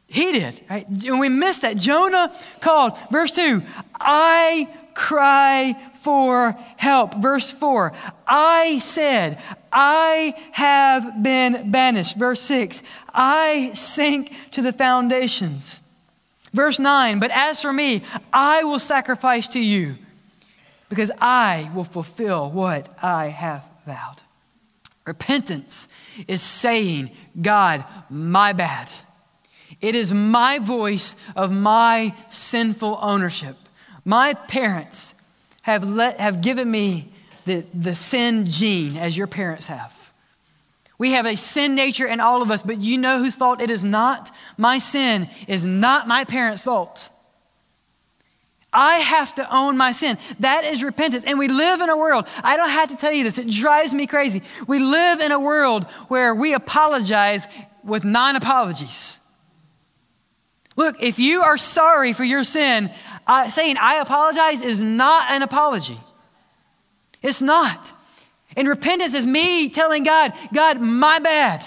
He 0.08 0.32
did. 0.32 0.60
Right? 0.68 0.88
And 0.88 1.20
we 1.20 1.28
missed 1.28 1.62
that. 1.62 1.76
Jonah 1.76 2.34
called. 2.60 2.98
Verse 3.12 3.30
2 3.30 3.62
I 4.00 4.68
cry 4.94 5.74
for 5.94 6.56
help. 6.76 7.14
Verse 7.14 7.52
4 7.52 7.92
I 8.26 8.78
said, 8.78 9.40
I 9.72 10.34
have 10.52 11.22
been 11.22 11.70
banished. 11.70 12.16
Verse 12.16 12.40
6 12.42 12.82
I 13.12 13.70
sink 13.74 14.32
to 14.52 14.62
the 14.62 14.72
foundations. 14.72 15.80
Verse 16.52 16.78
9 16.78 17.18
But 17.18 17.30
as 17.32 17.60
for 17.60 17.72
me, 17.72 18.02
I 18.32 18.64
will 18.64 18.78
sacrifice 18.78 19.48
to 19.48 19.60
you 19.60 19.96
because 20.88 21.10
I 21.20 21.70
will 21.74 21.84
fulfill 21.84 22.50
what 22.50 22.88
I 23.02 23.26
have 23.26 23.64
vowed. 23.84 24.22
Repentance 25.06 25.88
is 26.28 26.40
saying, 26.40 27.10
God, 27.40 27.84
my 28.08 28.52
bad. 28.52 28.88
It 29.80 29.94
is 29.94 30.14
my 30.14 30.58
voice 30.60 31.16
of 31.36 31.52
my 31.52 32.14
sinful 32.28 32.98
ownership. 33.02 33.56
My 34.04 34.34
parents 34.34 35.14
have, 35.62 35.88
let, 35.88 36.20
have 36.20 36.42
given 36.42 36.70
me 36.70 37.08
the, 37.44 37.64
the 37.72 37.94
sin 37.94 38.46
gene 38.46 38.96
as 38.96 39.16
your 39.16 39.26
parents 39.26 39.66
have. 39.66 40.12
We 40.98 41.12
have 41.12 41.26
a 41.26 41.36
sin 41.36 41.74
nature 41.74 42.06
in 42.06 42.20
all 42.20 42.42
of 42.42 42.50
us, 42.50 42.62
but 42.62 42.78
you 42.78 42.98
know 42.98 43.18
whose 43.18 43.34
fault 43.34 43.60
it 43.60 43.70
is 43.70 43.84
not? 43.84 44.30
My 44.56 44.78
sin 44.78 45.28
is 45.48 45.64
not 45.64 46.06
my 46.06 46.24
parents' 46.24 46.64
fault. 46.64 47.10
I 48.72 48.96
have 48.96 49.34
to 49.36 49.54
own 49.54 49.76
my 49.76 49.92
sin. 49.92 50.18
That 50.40 50.64
is 50.64 50.82
repentance. 50.82 51.24
And 51.24 51.38
we 51.38 51.48
live 51.48 51.80
in 51.80 51.88
a 51.88 51.96
world, 51.96 52.26
I 52.42 52.56
don't 52.56 52.70
have 52.70 52.90
to 52.90 52.96
tell 52.96 53.12
you 53.12 53.24
this, 53.24 53.38
it 53.38 53.48
drives 53.48 53.94
me 53.94 54.06
crazy. 54.06 54.42
We 54.66 54.80
live 54.80 55.20
in 55.20 55.32
a 55.32 55.40
world 55.40 55.84
where 56.08 56.34
we 56.34 56.54
apologize 56.54 57.46
with 57.84 58.04
non 58.04 58.36
apologies. 58.36 59.18
Look, 60.76 61.02
if 61.02 61.18
you 61.18 61.42
are 61.42 61.56
sorry 61.56 62.12
for 62.12 62.24
your 62.24 62.44
sin, 62.44 62.90
uh, 63.26 63.48
saying 63.48 63.76
I 63.80 63.96
apologize 63.96 64.62
is 64.62 64.80
not 64.80 65.30
an 65.30 65.42
apology. 65.42 65.98
It's 67.22 67.40
not. 67.40 67.92
And 68.56 68.68
repentance 68.68 69.14
is 69.14 69.26
me 69.26 69.68
telling 69.68 70.04
God, 70.04 70.32
God, 70.52 70.80
my 70.80 71.18
bad. 71.18 71.64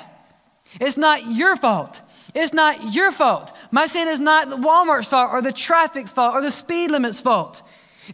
It's 0.79 0.97
not 0.97 1.27
your 1.27 1.55
fault. 1.55 2.01
It's 2.35 2.53
not 2.53 2.93
your 2.93 3.11
fault. 3.11 3.53
My 3.71 3.85
sin 3.87 4.07
is 4.07 4.19
not 4.19 4.47
Walmart's 4.49 5.07
fault 5.07 5.31
or 5.31 5.41
the 5.41 5.51
traffic's 5.51 6.11
fault 6.11 6.35
or 6.35 6.41
the 6.41 6.51
speed 6.51 6.91
limit's 6.91 7.21
fault. 7.21 7.63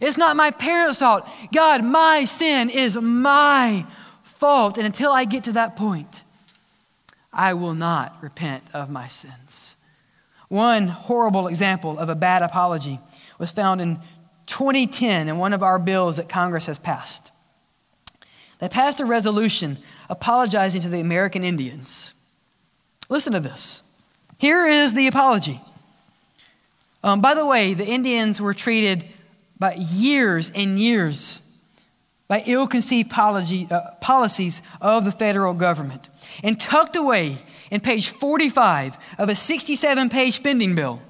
It's 0.00 0.16
not 0.16 0.36
my 0.36 0.50
parents' 0.50 0.98
fault. 0.98 1.28
God, 1.52 1.84
my 1.84 2.24
sin 2.24 2.70
is 2.70 2.96
my 2.96 3.86
fault. 4.22 4.78
And 4.78 4.86
until 4.86 5.12
I 5.12 5.24
get 5.24 5.44
to 5.44 5.52
that 5.52 5.76
point, 5.76 6.22
I 7.32 7.54
will 7.54 7.74
not 7.74 8.16
repent 8.22 8.64
of 8.72 8.90
my 8.90 9.08
sins. 9.08 9.76
One 10.54 10.86
horrible 10.86 11.48
example 11.48 11.98
of 11.98 12.08
a 12.08 12.14
bad 12.14 12.42
apology 12.42 13.00
was 13.40 13.50
found 13.50 13.80
in 13.80 13.98
2010 14.46 15.28
in 15.28 15.36
one 15.36 15.52
of 15.52 15.64
our 15.64 15.80
bills 15.80 16.18
that 16.18 16.28
Congress 16.28 16.66
has 16.66 16.78
passed. 16.78 17.32
They 18.60 18.68
passed 18.68 19.00
a 19.00 19.04
resolution 19.04 19.78
apologizing 20.08 20.80
to 20.82 20.88
the 20.88 21.00
American 21.00 21.42
Indians. 21.42 22.14
Listen 23.08 23.32
to 23.32 23.40
this. 23.40 23.82
Here 24.38 24.64
is 24.64 24.94
the 24.94 25.08
apology. 25.08 25.60
Um, 27.02 27.20
by 27.20 27.34
the 27.34 27.44
way, 27.44 27.74
the 27.74 27.84
Indians 27.84 28.40
were 28.40 28.54
treated 28.54 29.04
by 29.58 29.74
years 29.74 30.52
and 30.54 30.78
years 30.78 31.42
by 32.34 32.42
ill 32.46 32.66
conceived 32.66 33.12
uh, 33.16 33.80
policies 34.00 34.60
of 34.80 35.04
the 35.04 35.12
federal 35.12 35.54
government 35.54 36.08
and 36.42 36.58
tucked 36.58 36.96
away 36.96 37.38
in 37.70 37.78
page 37.80 38.08
45 38.08 38.98
of 39.18 39.28
a 39.28 39.36
67 39.36 40.08
page 40.08 40.34
spending 40.34 40.74
bill 40.74 41.00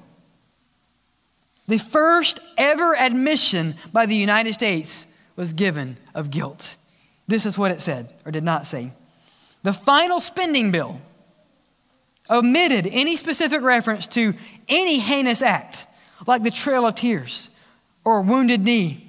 the 1.67 1.79
first 1.79 2.39
ever 2.59 2.95
admission 2.95 3.73
by 3.91 4.05
the 4.05 4.15
United 4.15 4.53
States 4.53 5.07
was 5.35 5.53
given 5.53 5.97
of 6.13 6.29
guilt. 6.29 6.77
This 7.27 7.47
is 7.47 7.57
what 7.57 7.71
it 7.71 7.81
said, 7.81 8.07
or 8.23 8.31
did 8.31 8.43
not 8.43 8.67
say. 8.67 8.91
The 9.63 9.73
final 9.73 10.19
spending 10.19 10.69
bill 10.69 11.01
omitted 12.29 12.85
any 12.91 13.15
specific 13.15 13.63
reference 13.63 14.05
to 14.09 14.35
any 14.69 14.99
heinous 14.99 15.41
act, 15.41 15.87
like 16.27 16.43
the 16.43 16.51
Trail 16.51 16.85
of 16.85 16.93
Tears 16.93 17.49
or 18.03 18.21
Wounded 18.21 18.63
Knee. 18.63 19.04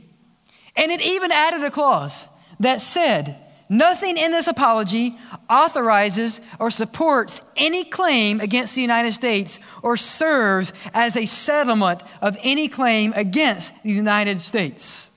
And 0.76 0.90
it 0.90 1.00
even 1.00 1.32
added 1.32 1.64
a 1.64 1.70
clause 1.70 2.28
that 2.60 2.80
said, 2.80 3.38
Nothing 3.68 4.16
in 4.16 4.30
this 4.30 4.46
apology 4.46 5.18
authorizes 5.50 6.40
or 6.60 6.70
supports 6.70 7.42
any 7.56 7.82
claim 7.82 8.40
against 8.40 8.76
the 8.76 8.80
United 8.80 9.12
States 9.12 9.58
or 9.82 9.96
serves 9.96 10.72
as 10.94 11.16
a 11.16 11.26
settlement 11.26 12.04
of 12.22 12.36
any 12.44 12.68
claim 12.68 13.12
against 13.14 13.82
the 13.82 13.90
United 13.90 14.38
States. 14.38 15.10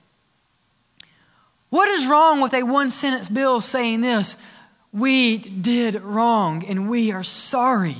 What 1.68 1.88
is 1.88 2.08
wrong 2.08 2.40
with 2.40 2.52
a 2.52 2.64
one 2.64 2.90
sentence 2.90 3.28
bill 3.28 3.60
saying 3.60 4.00
this? 4.00 4.36
We 4.92 5.38
did 5.38 6.02
wrong 6.02 6.64
and 6.66 6.90
we 6.90 7.12
are 7.12 7.22
sorry. 7.22 7.98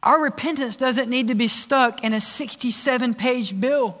Our 0.00 0.22
repentance 0.22 0.76
doesn't 0.76 1.10
need 1.10 1.26
to 1.26 1.34
be 1.34 1.48
stuck 1.48 2.04
in 2.04 2.12
a 2.12 2.20
67 2.20 3.14
page 3.14 3.60
bill. 3.60 4.00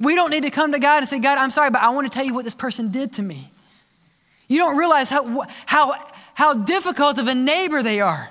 We 0.00 0.14
don't 0.14 0.30
need 0.30 0.42
to 0.42 0.50
come 0.50 0.72
to 0.72 0.78
God 0.78 0.98
and 0.98 1.08
say, 1.08 1.18
God, 1.18 1.38
I'm 1.38 1.50
sorry, 1.50 1.70
but 1.70 1.82
I 1.82 1.90
want 1.90 2.10
to 2.10 2.14
tell 2.14 2.24
you 2.24 2.34
what 2.34 2.44
this 2.44 2.54
person 2.54 2.90
did 2.90 3.14
to 3.14 3.22
me. 3.22 3.50
You 4.48 4.58
don't 4.58 4.76
realize 4.76 5.10
how, 5.10 5.46
how, 5.66 5.94
how 6.34 6.54
difficult 6.54 7.18
of 7.18 7.28
a 7.28 7.34
neighbor 7.34 7.82
they 7.82 8.00
are 8.00 8.28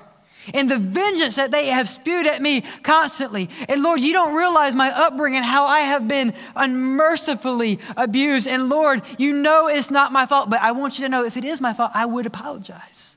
and 0.53 0.69
the 0.69 0.77
vengeance 0.77 1.35
that 1.37 1.51
they 1.51 1.67
have 1.67 1.87
spewed 1.87 2.27
at 2.27 2.41
me 2.41 2.61
constantly. 2.81 3.49
And 3.69 3.81
Lord, 3.81 3.99
you 3.99 4.13
don't 4.13 4.35
realize 4.35 4.75
my 4.75 4.89
upbringing, 4.89 5.43
how 5.43 5.65
I 5.65 5.79
have 5.79 6.07
been 6.07 6.33
unmercifully 6.55 7.79
abused. 7.95 8.47
And 8.47 8.69
Lord, 8.69 9.01
you 9.17 9.33
know 9.33 9.67
it's 9.67 9.91
not 9.91 10.11
my 10.11 10.25
fault, 10.25 10.49
but 10.49 10.61
I 10.61 10.71
want 10.73 10.99
you 10.99 11.05
to 11.05 11.09
know 11.09 11.23
if 11.23 11.37
it 11.37 11.45
is 11.45 11.61
my 11.61 11.73
fault, 11.73 11.91
I 11.93 12.05
would 12.05 12.25
apologize. 12.25 13.15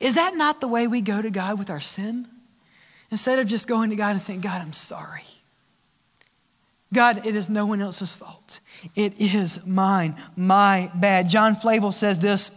Is 0.00 0.16
that 0.16 0.36
not 0.36 0.60
the 0.60 0.68
way 0.68 0.86
we 0.86 1.00
go 1.00 1.22
to 1.22 1.30
God 1.30 1.58
with 1.58 1.70
our 1.70 1.80
sin? 1.80 2.26
Instead 3.10 3.38
of 3.38 3.46
just 3.46 3.68
going 3.68 3.90
to 3.90 3.96
God 3.96 4.10
and 4.10 4.22
saying, 4.22 4.40
God, 4.40 4.60
I'm 4.60 4.72
sorry. 4.72 5.24
God, 6.92 7.24
it 7.26 7.34
is 7.34 7.48
no 7.48 7.64
one 7.64 7.80
else's 7.80 8.14
fault. 8.14 8.60
It 8.94 9.18
is 9.18 9.64
mine, 9.66 10.16
my 10.36 10.90
bad. 10.94 11.28
John 11.28 11.54
Flavel 11.54 11.92
says 11.92 12.18
this 12.18 12.50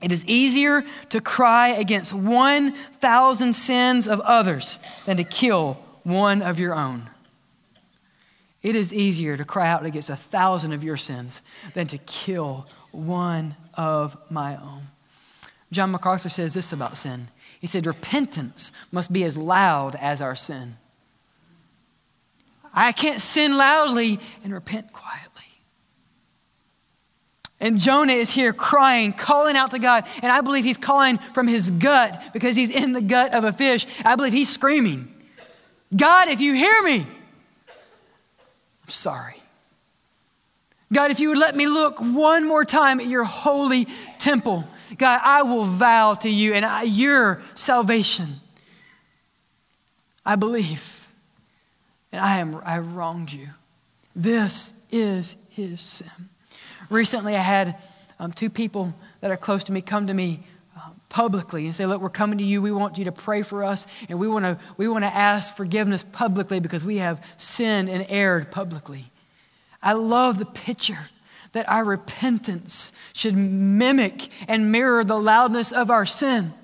It 0.00 0.12
is 0.12 0.24
easier 0.26 0.82
to 1.10 1.20
cry 1.20 1.68
against 1.68 2.14
1,000 2.14 3.52
sins 3.52 4.08
of 4.08 4.20
others 4.20 4.78
than 5.04 5.16
to 5.18 5.24
kill 5.24 5.74
one 6.04 6.40
of 6.40 6.58
your 6.58 6.74
own. 6.74 7.10
It 8.62 8.74
is 8.74 8.92
easier 8.92 9.36
to 9.36 9.44
cry 9.44 9.68
out 9.68 9.84
against 9.84 10.10
a 10.10 10.16
thousand 10.16 10.72
of 10.72 10.82
your 10.82 10.96
sins 10.96 11.42
than 11.74 11.86
to 11.88 11.98
kill 11.98 12.66
one 12.90 13.54
of 13.74 14.16
my 14.30 14.56
own. 14.56 14.88
John 15.70 15.90
MacArthur 15.90 16.28
says 16.28 16.54
this 16.54 16.72
about 16.72 16.96
sin. 16.96 17.28
He 17.60 17.66
said, 17.66 17.86
Repentance 17.86 18.72
must 18.90 19.12
be 19.12 19.24
as 19.24 19.36
loud 19.36 19.96
as 19.96 20.22
our 20.22 20.34
sin. 20.34 20.76
I 22.76 22.92
can't 22.92 23.20
sin 23.20 23.56
loudly 23.56 24.20
and 24.44 24.52
repent 24.52 24.92
quietly. 24.92 25.32
And 27.58 27.78
Jonah 27.78 28.12
is 28.12 28.30
here 28.30 28.52
crying, 28.52 29.14
calling 29.14 29.56
out 29.56 29.70
to 29.70 29.78
God. 29.78 30.06
And 30.22 30.30
I 30.30 30.42
believe 30.42 30.64
he's 30.64 30.76
calling 30.76 31.16
from 31.16 31.48
his 31.48 31.70
gut 31.70 32.22
because 32.34 32.54
he's 32.54 32.70
in 32.70 32.92
the 32.92 33.00
gut 33.00 33.32
of 33.32 33.44
a 33.44 33.52
fish. 33.52 33.86
I 34.04 34.14
believe 34.14 34.34
he's 34.34 34.50
screaming, 34.50 35.12
God, 35.96 36.28
if 36.28 36.40
you 36.40 36.52
hear 36.52 36.82
me, 36.82 37.06
I'm 38.86 38.88
sorry. 38.88 39.36
God, 40.92 41.10
if 41.10 41.18
you 41.18 41.30
would 41.30 41.38
let 41.38 41.56
me 41.56 41.66
look 41.66 41.98
one 41.98 42.46
more 42.46 42.64
time 42.64 43.00
at 43.00 43.06
your 43.06 43.24
holy 43.24 43.86
temple, 44.18 44.64
God, 44.98 45.20
I 45.24 45.42
will 45.42 45.64
vow 45.64 46.14
to 46.14 46.28
you 46.28 46.52
and 46.54 46.64
I, 46.64 46.82
your 46.82 47.40
salvation. 47.54 48.28
I 50.24 50.36
believe, 50.36 50.95
and 52.16 52.24
I 52.24 52.38
am 52.38 52.60
I 52.64 52.78
wronged 52.78 53.30
you. 53.30 53.48
This 54.14 54.72
is 54.90 55.36
his 55.50 55.80
sin. 55.80 56.10
Recently, 56.88 57.36
I 57.36 57.40
had 57.40 57.78
um, 58.18 58.32
two 58.32 58.48
people 58.48 58.94
that 59.20 59.30
are 59.30 59.36
close 59.36 59.64
to 59.64 59.72
me 59.72 59.82
come 59.82 60.06
to 60.06 60.14
me 60.14 60.40
uh, 60.76 60.88
publicly 61.10 61.66
and 61.66 61.76
say, 61.76 61.84
Look, 61.84 62.00
we're 62.00 62.08
coming 62.08 62.38
to 62.38 62.44
you. 62.44 62.62
We 62.62 62.72
want 62.72 62.96
you 62.96 63.04
to 63.04 63.12
pray 63.12 63.42
for 63.42 63.64
us, 63.64 63.86
and 64.08 64.18
we 64.18 64.28
want 64.28 64.46
to 64.46 64.58
we 64.78 64.88
want 64.88 65.04
to 65.04 65.14
ask 65.14 65.54
forgiveness 65.54 66.02
publicly 66.02 66.58
because 66.58 66.86
we 66.86 66.96
have 66.96 67.22
sinned 67.36 67.90
and 67.90 68.06
erred 68.08 68.50
publicly. 68.50 69.10
I 69.82 69.92
love 69.92 70.38
the 70.38 70.46
picture 70.46 71.10
that 71.52 71.68
our 71.68 71.84
repentance 71.84 72.92
should 73.12 73.36
mimic 73.36 74.28
and 74.48 74.72
mirror 74.72 75.04
the 75.04 75.18
loudness 75.18 75.70
of 75.70 75.90
our 75.90 76.06
sin. 76.06 76.54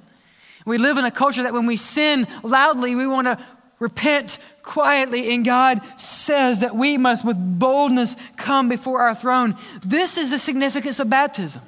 We 0.64 0.78
live 0.78 0.96
in 0.96 1.04
a 1.04 1.10
culture 1.10 1.42
that 1.42 1.52
when 1.52 1.66
we 1.66 1.76
sin 1.76 2.26
loudly, 2.42 2.94
we 2.94 3.06
want 3.06 3.26
to 3.26 3.38
repent 3.82 4.38
quietly, 4.62 5.34
and 5.34 5.44
God 5.44 5.80
says 6.00 6.60
that 6.60 6.76
we 6.76 6.96
must 6.96 7.24
with 7.24 7.36
boldness 7.58 8.16
come 8.36 8.68
before 8.68 9.02
our 9.02 9.14
throne. 9.14 9.56
This 9.84 10.16
is 10.16 10.30
the 10.30 10.38
significance 10.38 11.00
of 11.00 11.10
baptism. 11.10 11.62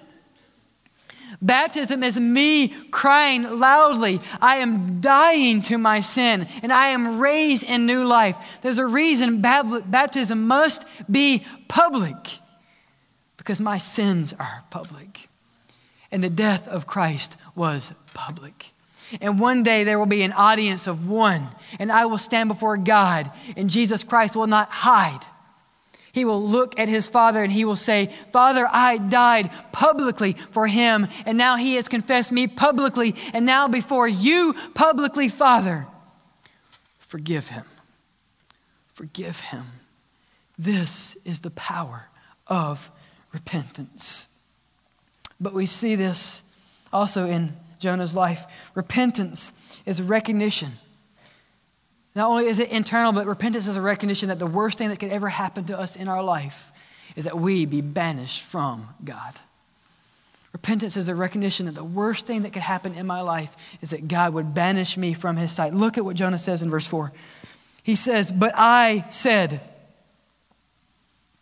Baptism 1.43 2.03
is 2.03 2.19
me 2.19 2.69
crying 2.91 3.59
loudly, 3.59 4.21
I 4.41 4.57
am 4.57 5.03
dying 5.03 5.61
to 5.63 5.77
my 5.77 6.01
sin 6.01 6.47
and 6.63 6.73
I 6.73 6.87
am 6.89 7.19
raised 7.19 7.65
in 7.65 7.85
new 7.85 8.05
life. 8.05 8.61
There's 8.63 8.79
a 8.79 8.87
reason 8.87 9.43
baptism 9.43 10.47
must 10.47 10.87
be 11.11 11.45
public 11.69 12.17
because 13.37 13.61
my 13.61 13.77
sins 13.77 14.33
are 14.33 14.65
public. 14.71 15.29
And 16.11 16.25
the 16.25 16.31
death 16.31 16.67
of 16.67 16.87
Christ 16.87 17.37
was 17.55 17.93
public. 18.15 18.74
And 19.21 19.39
one 19.39 19.63
day 19.63 19.85
there 19.85 19.99
will 19.99 20.07
be 20.07 20.23
an 20.23 20.33
audience 20.33 20.87
of 20.87 21.09
one, 21.09 21.49
and 21.79 21.91
I 21.93 22.07
will 22.07 22.19
stand 22.19 22.49
before 22.49 22.77
God, 22.77 23.31
and 23.57 23.71
Jesus 23.71 24.03
Christ 24.03 24.37
will 24.37 24.47
not 24.47 24.69
hide. 24.69 25.21
He 26.13 26.25
will 26.25 26.49
look 26.49 26.79
at 26.79 26.89
his 26.89 27.09
father 27.09 27.43
and 27.43 27.53
he 27.53 27.65
will 27.65 27.75
say, 27.75 28.07
Father, 28.33 28.69
I 28.71 28.99
died 28.99 29.51
publicly 29.73 30.35
for 30.53 30.69
him, 30.69 31.09
and 31.27 31.37
now 31.37 31.57
he 31.57 31.75
has 31.75 31.89
confessed 31.89 32.31
me 32.31 32.47
publicly, 32.47 33.17
and 33.33 33.45
now 33.45 33.67
before 33.67 34.07
you 34.07 34.55
publicly, 34.75 35.29
Father, 35.29 35.89
forgive 36.99 37.49
him. 37.49 37.65
Forgive 38.93 39.41
him. 39.41 39.65
This 40.57 41.17
is 41.27 41.41
the 41.41 41.51
power 41.51 42.09
of 42.47 42.93
repentance. 43.33 44.29
But 45.41 45.53
we 45.53 45.67
see 45.67 45.97
this 45.97 46.45
also 46.93 47.27
in 47.27 47.57
Jonah's 47.85 48.17
life. 48.17 48.47
Repentance 48.75 49.53
is 49.87 50.01
a 50.01 50.05
recognition. 50.05 50.73
Not 52.17 52.29
only 52.29 52.47
is 52.47 52.59
it 52.59 52.71
internal, 52.71 53.13
but 53.13 53.27
repentance 53.27 53.67
is 53.67 53.77
a 53.77 53.81
recognition 53.81 54.29
that 54.31 54.39
the 54.39 54.47
worst 54.47 54.79
thing 54.79 54.89
that 54.89 54.99
could 54.99 55.11
ever 55.11 55.29
happen 55.29 55.65
to 55.67 55.79
us 55.79 55.95
in 55.95 56.09
our 56.09 56.23
life 56.23 56.73
is 57.15 57.25
that 57.25 57.39
we 57.39 57.67
be 57.67 57.81
banished 57.81 58.43
from 58.43 58.89
God. 59.05 59.35
Repentance 60.53 60.97
is 60.97 61.09
a 61.09 61.15
recognition 61.15 61.67
that 61.67 61.75
the 61.75 61.85
worst 61.85 62.27
thing 62.27 62.43
that 62.43 62.53
could 62.53 62.63
happen 62.63 62.95
in 62.95 63.07
my 63.07 63.21
life 63.21 63.77
is 63.83 63.91
that 63.91 64.07
God 64.07 64.33
would 64.35 64.55
banish 64.55 64.97
me 64.97 65.13
from 65.13 65.37
his 65.37 65.53
sight. 65.53 65.75
Look 65.75 65.99
at 65.99 66.05
what 66.05 66.17
Jonah 66.17 66.39
says 66.39 66.63
in 66.63 66.71
verse 66.71 66.87
4. 66.87 67.13
He 67.83 67.97
says, 67.97 68.31
But 68.33 68.55
I 68.57 69.05
said, 69.11 69.61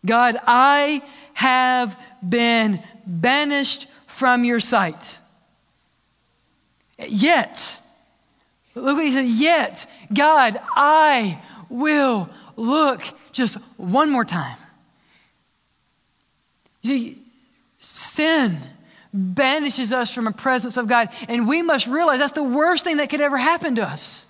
God, 0.04 0.36
I 0.46 1.02
have 1.34 2.00
been 2.26 2.82
banished 3.06 3.88
from 4.06 4.44
your 4.44 4.60
sight. 4.60 5.18
Yet, 7.08 7.80
look 8.74 8.96
what 8.96 9.04
he 9.04 9.12
said, 9.12 9.26
yet, 9.26 9.86
God, 10.14 10.58
I 10.74 11.40
will 11.68 12.28
look 12.56 13.02
just 13.32 13.58
one 13.76 14.10
more 14.10 14.24
time. 14.24 14.56
You 16.82 16.98
see, 16.98 17.22
sin 17.78 18.58
banishes 19.14 19.92
us 19.92 20.12
from 20.12 20.24
the 20.24 20.32
presence 20.32 20.76
of 20.76 20.88
God, 20.88 21.08
and 21.28 21.46
we 21.46 21.62
must 21.62 21.86
realize 21.86 22.18
that's 22.18 22.32
the 22.32 22.42
worst 22.42 22.84
thing 22.84 22.96
that 22.96 23.10
could 23.10 23.20
ever 23.20 23.36
happen 23.36 23.74
to 23.76 23.82
us. 23.82 24.26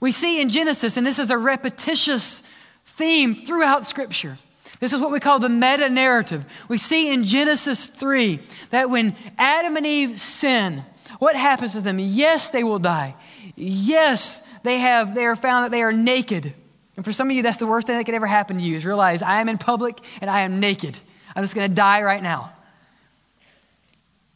We 0.00 0.10
see 0.10 0.40
in 0.40 0.50
Genesis, 0.50 0.96
and 0.96 1.06
this 1.06 1.18
is 1.18 1.30
a 1.30 1.38
repetitious 1.38 2.40
theme 2.84 3.34
throughout 3.34 3.84
Scripture 3.84 4.38
this 4.84 4.92
is 4.92 5.00
what 5.00 5.10
we 5.10 5.18
call 5.18 5.38
the 5.38 5.48
meta 5.48 5.88
narrative. 5.88 6.44
We 6.68 6.76
see 6.76 7.10
in 7.10 7.24
Genesis 7.24 7.86
3 7.86 8.38
that 8.68 8.90
when 8.90 9.16
Adam 9.38 9.78
and 9.78 9.86
Eve 9.86 10.20
sin, 10.20 10.84
what 11.24 11.36
happens 11.36 11.72
to 11.72 11.80
them? 11.80 11.98
Yes, 11.98 12.50
they 12.50 12.62
will 12.62 12.78
die. 12.78 13.16
Yes, 13.56 14.46
they 14.62 14.78
have 14.78 15.14
they 15.14 15.24
are 15.24 15.36
found 15.36 15.64
that 15.64 15.70
they 15.70 15.82
are 15.82 15.92
naked. 15.92 16.52
And 16.96 17.04
for 17.04 17.14
some 17.14 17.30
of 17.30 17.34
you, 17.34 17.42
that's 17.42 17.56
the 17.56 17.66
worst 17.66 17.86
thing 17.86 17.96
that 17.96 18.04
could 18.04 18.14
ever 18.14 18.26
happen 18.26 18.58
to 18.58 18.62
you 18.62 18.76
is 18.76 18.84
realize 18.84 19.22
I 19.22 19.40
am 19.40 19.48
in 19.48 19.56
public 19.56 19.98
and 20.20 20.30
I 20.30 20.42
am 20.42 20.60
naked. 20.60 20.96
I'm 21.34 21.42
just 21.42 21.54
going 21.54 21.68
to 21.68 21.74
die 21.74 22.02
right 22.02 22.22
now. 22.22 22.52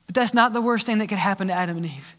But 0.07 0.15
that's 0.15 0.33
not 0.33 0.55
the 0.55 0.63
worst 0.63 0.87
thing 0.87 0.99
that 0.99 1.09
could 1.09 1.19
happen 1.19 1.49
to 1.49 1.55
Adam 1.55 1.77
and 1.77 1.87
Eve. 1.87 2.17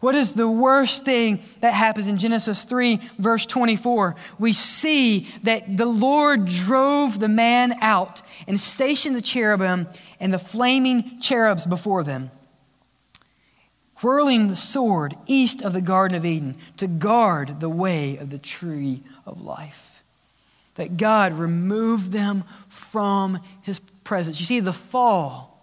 What 0.00 0.14
is 0.14 0.32
the 0.32 0.48
worst 0.48 1.04
thing 1.04 1.42
that 1.60 1.74
happens 1.74 2.06
in 2.06 2.16
Genesis 2.16 2.64
3, 2.64 3.00
verse 3.18 3.46
24? 3.46 4.14
We 4.38 4.52
see 4.52 5.28
that 5.42 5.76
the 5.76 5.86
Lord 5.86 6.46
drove 6.46 7.18
the 7.18 7.28
man 7.28 7.74
out 7.80 8.22
and 8.46 8.60
stationed 8.60 9.16
the 9.16 9.22
cherubim 9.22 9.88
and 10.20 10.32
the 10.32 10.38
flaming 10.38 11.20
cherubs 11.20 11.66
before 11.66 12.04
them, 12.04 12.30
whirling 14.00 14.48
the 14.48 14.56
sword 14.56 15.14
east 15.26 15.62
of 15.62 15.72
the 15.72 15.80
Garden 15.80 16.16
of 16.16 16.24
Eden 16.24 16.56
to 16.76 16.86
guard 16.86 17.60
the 17.60 17.68
way 17.68 18.16
of 18.16 18.30
the 18.30 18.38
tree 18.38 19.02
of 19.26 19.40
life. 19.40 20.02
That 20.74 20.96
God 20.96 21.32
removed 21.32 22.12
them 22.12 22.44
from 22.68 23.40
his 23.62 23.78
presence. 23.78 24.40
You 24.40 24.46
see, 24.46 24.60
the 24.60 24.72
fall 24.72 25.54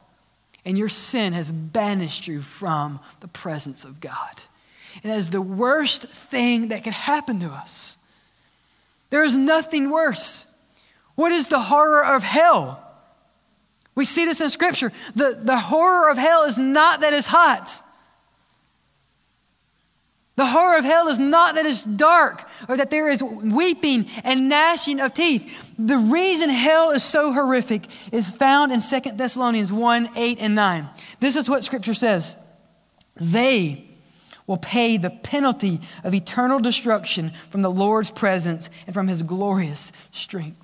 and 0.65 0.78
your 0.78 0.89
sin 0.89 1.34
has 1.34 1.50
banished 1.50 2.28
you 2.28 2.41
from 2.41 3.00
the 3.20 3.28
presence 3.28 3.84
of 3.84 4.00
God. 4.00 4.44
And 5.04 5.12
that 5.12 5.17
is 5.17 5.30
the 5.30 5.41
worst 5.41 6.04
thing 6.04 6.70
that 6.70 6.84
could 6.84 6.94
happen 6.94 7.39
to 7.39 7.48
us. 7.48 7.98
There 9.10 9.24
is 9.24 9.36
nothing 9.36 9.89
worse. 9.89 10.48
What 11.15 11.32
is 11.32 11.48
the 11.50 11.60
horror 11.60 12.06
of 12.06 12.24
hell? 12.24 12.82
We 13.96 14.06
see 14.06 14.26
this 14.26 14.41
in 14.41 14.50
Scripture. 14.50 14.91
The, 15.15 15.38
the 15.41 15.58
horror 15.58 16.10
of 16.10 16.17
hell 16.17 16.44
is 16.44 16.58
not 16.58 17.02
that 17.02 17.13
it's 17.13 17.28
hot. 17.28 17.82
The 20.38 20.46
horror 20.46 20.78
of 20.78 20.86
hell 20.86 21.08
is 21.08 21.20
not 21.20 21.56
that 21.56 21.65
it's 21.65 21.84
dark 21.84 22.48
or 22.70 22.78
that 22.78 22.89
there 22.89 23.10
is 23.10 23.22
weeping 23.22 24.08
and 24.24 24.48
gnashing 24.48 25.00
of 25.00 25.13
teeth. 25.13 25.74
The 25.78 25.98
reason 25.98 26.50
hell 26.50 26.91
is 26.91 27.04
so 27.04 27.34
horrific 27.34 27.88
is 28.13 28.32
found 28.32 28.72
in 28.72 28.80
2 28.80 29.12
Thessalonians 29.13 29.74
1 29.74 30.10
8 30.15 30.38
and 30.39 30.56
9. 30.56 30.89
This 31.20 31.36
is 31.36 31.50
what 31.50 31.63
Scripture 31.63 31.94
says 31.94 32.36
They 33.15 33.89
will 34.48 34.58
pay 34.58 34.98
the 34.98 35.10
penalty 35.10 35.80
of 36.04 36.13
eternal 36.13 36.60
destruction 36.60 37.32
from 37.50 37.62
the 37.62 37.72
Lord's 37.72 38.12
presence 38.12 38.70
and 38.86 38.94
from 38.94 39.08
his 39.08 39.24
glorious 39.24 39.91
strength. 40.12 40.61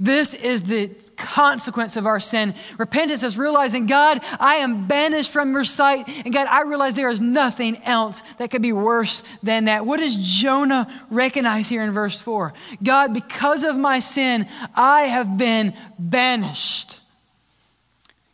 This 0.00 0.34
is 0.34 0.64
the 0.64 0.90
consequence 1.16 1.96
of 1.96 2.04
our 2.04 2.18
sin. 2.18 2.54
Repentance 2.78 3.22
is 3.22 3.38
realizing, 3.38 3.86
God, 3.86 4.20
I 4.40 4.56
am 4.56 4.88
banished 4.88 5.30
from 5.30 5.52
your 5.52 5.62
sight. 5.62 6.08
And 6.24 6.34
God, 6.34 6.48
I 6.48 6.62
realize 6.62 6.96
there 6.96 7.08
is 7.08 7.20
nothing 7.20 7.76
else 7.84 8.22
that 8.38 8.50
could 8.50 8.62
be 8.62 8.72
worse 8.72 9.22
than 9.42 9.66
that. 9.66 9.86
What 9.86 10.00
does 10.00 10.16
Jonah 10.16 10.88
recognize 11.10 11.68
here 11.68 11.84
in 11.84 11.92
verse 11.92 12.20
4? 12.20 12.52
God, 12.82 13.14
because 13.14 13.62
of 13.62 13.76
my 13.76 14.00
sin, 14.00 14.48
I 14.74 15.02
have 15.02 15.38
been 15.38 15.74
banished. 15.96 17.00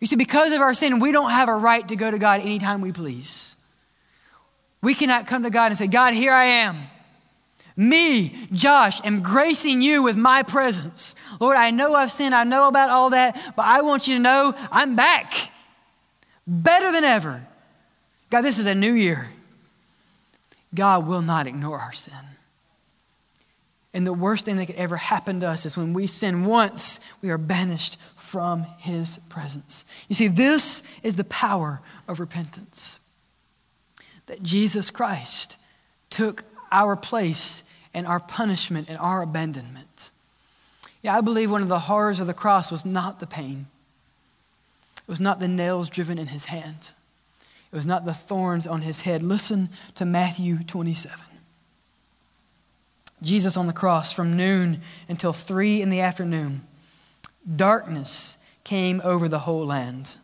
You 0.01 0.07
see, 0.07 0.17
because 0.17 0.53
of 0.53 0.63
our 0.63 0.73
sin, 0.73 0.99
we 0.99 1.13
don't 1.13 1.31
have 1.31 1.51
a 1.51 1.55
right 1.55 1.87
to 1.89 1.95
go 1.95 2.11
to 2.11 2.19
God 2.19 2.41
anytime 2.41 2.81
we 2.81 2.91
please. 2.91 3.55
We 4.81 4.95
cannot 4.95 5.27
come 5.27 5.43
to 5.43 5.51
God 5.51 5.67
and 5.67 5.77
say, 5.77 5.89
God, 5.89 6.15
here 6.15 6.33
I 6.33 6.45
am. 6.45 6.79
Me, 7.81 8.35
Josh, 8.53 9.03
am 9.07 9.23
gracing 9.23 9.81
you 9.81 10.03
with 10.03 10.15
my 10.15 10.43
presence. 10.43 11.15
Lord, 11.41 11.57
I 11.57 11.71
know 11.71 11.95
I've 11.95 12.13
sinned. 12.13 12.35
I 12.35 12.45
know 12.45 12.69
about 12.69 12.91
all 12.91 13.09
that, 13.09 13.55
but 13.57 13.65
I 13.65 13.81
want 13.81 14.07
you 14.07 14.17
to 14.17 14.21
know 14.21 14.55
I'm 14.71 14.97
back. 14.97 15.51
Better 16.47 16.93
than 16.93 17.05
ever. 17.05 17.43
God, 18.29 18.43
this 18.43 18.59
is 18.59 18.67
a 18.67 18.75
new 18.75 18.93
year. 18.93 19.29
God 20.75 21.07
will 21.07 21.23
not 21.23 21.47
ignore 21.47 21.79
our 21.79 21.93
sin. 21.93 22.13
And 23.95 24.07
the 24.07 24.13
worst 24.13 24.45
thing 24.45 24.59
that 24.59 24.67
could 24.67 24.77
ever 24.77 24.99
happen 24.99 25.41
to 25.41 25.49
us 25.49 25.65
is 25.65 25.75
when 25.75 25.95
we 25.95 26.07
sin 26.07 26.45
once, 26.45 27.01
we 27.23 27.31
are 27.31 27.39
banished 27.39 27.97
from 28.15 28.67
his 28.77 29.21
presence. 29.31 29.87
You 30.07 30.15
see, 30.15 30.29
this 30.29 30.83
is 31.03 31.17
the 31.17 31.25
power 31.25 31.81
of 32.07 32.21
repentance. 32.21 33.01
That 34.27 34.43
Jesus 34.43 34.91
Christ 34.91 35.57
took 36.11 36.45
our 36.71 36.95
place 36.95 37.63
and 37.93 38.07
our 38.07 38.21
punishment 38.21 38.89
and 38.89 38.99
our 38.99 39.23
abandonment. 39.23 40.11
Yeah, 41.03 41.17
I 41.17 41.21
believe 41.21 41.51
one 41.51 41.63
of 41.63 41.69
the 41.69 41.81
horrors 41.81 42.21
of 42.21 42.27
the 42.27 42.35
cross 42.35 42.71
was 42.71 42.85
not 42.85 43.21
the 43.21 43.27
pain. 43.27 43.67
It 44.99 45.09
was 45.09 45.21
not 45.21 45.41
the 45.41 45.49
nails 45.49 45.91
driven 45.91 46.19
in 46.19 46.29
his 46.29 46.47
hand. 46.47 46.93
It 47.73 47.77
was 47.77 47.87
not 47.87 48.05
the 48.05 48.15
thorns 48.15 48.67
on 48.67 48.83
his 48.83 49.03
head. 49.03 49.23
Listen 49.23 49.69
to 49.95 50.05
Matthew 50.05 50.59
27. 50.59 51.19
Jesus 53.23 53.57
on 53.57 53.67
the 53.67 53.73
cross 53.73 54.13
from 54.13 54.37
noon 54.37 54.81
until 55.09 55.33
three 55.33 55.83
in 55.83 55.91
the 55.91 56.01
afternoon, 56.01 56.63
darkness 57.57 58.37
came 58.65 59.01
over 59.05 59.29
the 59.29 59.41
whole 59.41 59.67
land. 59.67 60.17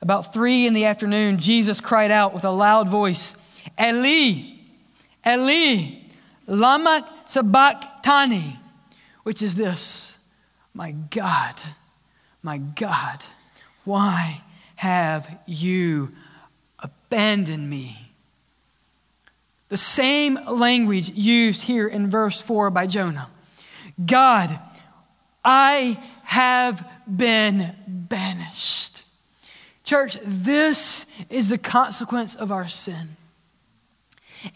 About 0.00 0.32
three 0.32 0.66
in 0.66 0.74
the 0.74 0.84
afternoon, 0.84 1.38
Jesus 1.38 1.80
cried 1.80 2.10
out 2.10 2.32
with 2.32 2.44
a 2.44 2.50
loud 2.50 2.88
voice, 2.88 3.36
Eli, 3.80 4.56
Eli, 5.26 5.98
lama 6.48 7.08
sabachthani, 7.26 8.58
which 9.22 9.42
is 9.42 9.54
this, 9.54 10.18
my 10.74 10.92
God, 10.92 11.54
my 12.42 12.58
God, 12.58 13.24
why 13.84 14.42
have 14.76 15.40
you 15.46 16.10
abandoned 16.80 17.68
me? 17.68 18.10
The 19.68 19.76
same 19.76 20.38
language 20.46 21.10
used 21.10 21.62
here 21.62 21.86
in 21.86 22.08
verse 22.08 22.40
4 22.40 22.70
by 22.70 22.86
Jonah 22.86 23.28
God, 24.04 24.58
I 25.44 26.00
have 26.24 26.88
been 27.08 27.74
banished. 27.86 29.04
Church, 29.82 30.18
this 30.24 31.06
is 31.30 31.48
the 31.48 31.58
consequence 31.58 32.34
of 32.34 32.52
our 32.52 32.68
sin. 32.68 33.16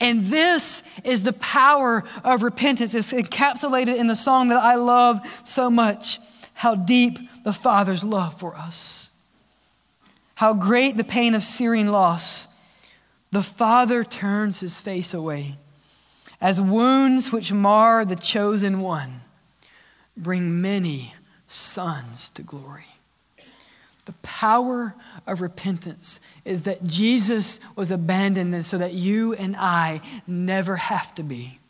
And 0.01 0.27
this 0.27 0.83
is 1.05 1.23
the 1.23 1.33
power 1.35 2.05
of 2.25 2.43
repentance. 2.43 2.95
It's 2.95 3.13
encapsulated 3.13 3.99
in 3.99 4.07
the 4.07 4.17
song 4.17 4.49
that 4.49 4.59
I 4.59 4.77
love 4.77 5.21
so 5.45 5.71
much 5.71 6.19
How 6.55 6.75
deep 6.75 7.19
the 7.45 7.53
Father's 7.53 8.05
love 8.05 8.39
for 8.39 8.55
us. 8.57 9.11
How 10.37 10.55
great 10.55 10.97
the 10.97 11.05
pain 11.05 11.35
of 11.35 11.43
searing 11.43 11.89
loss 11.89 12.49
the 13.31 13.43
Father 13.43 14.05
turns 14.05 14.61
his 14.61 14.79
face 14.79 15.15
away 15.15 15.57
as 16.41 16.61
wounds 16.61 17.33
which 17.33 17.53
mar 17.53 18.05
the 18.05 18.17
chosen 18.17 18.81
one 18.81 19.23
bring 20.17 20.61
many 20.61 21.15
sons 21.47 22.31
to 22.31 22.43
glory. 22.43 22.92
The 24.05 24.13
power 24.23 24.95
of 25.27 25.41
repentance 25.41 26.19
is 26.45 26.63
that 26.63 26.85
Jesus 26.85 27.61
was 27.77 27.91
abandoned 27.91 28.67
so 28.67 28.79
that 28.79 28.95
you 28.95 29.35
and 29.35 29.57
I 29.57 30.01
never 30.27 30.77
have 30.77 31.15
to 31.17 31.23
be. 31.23 31.61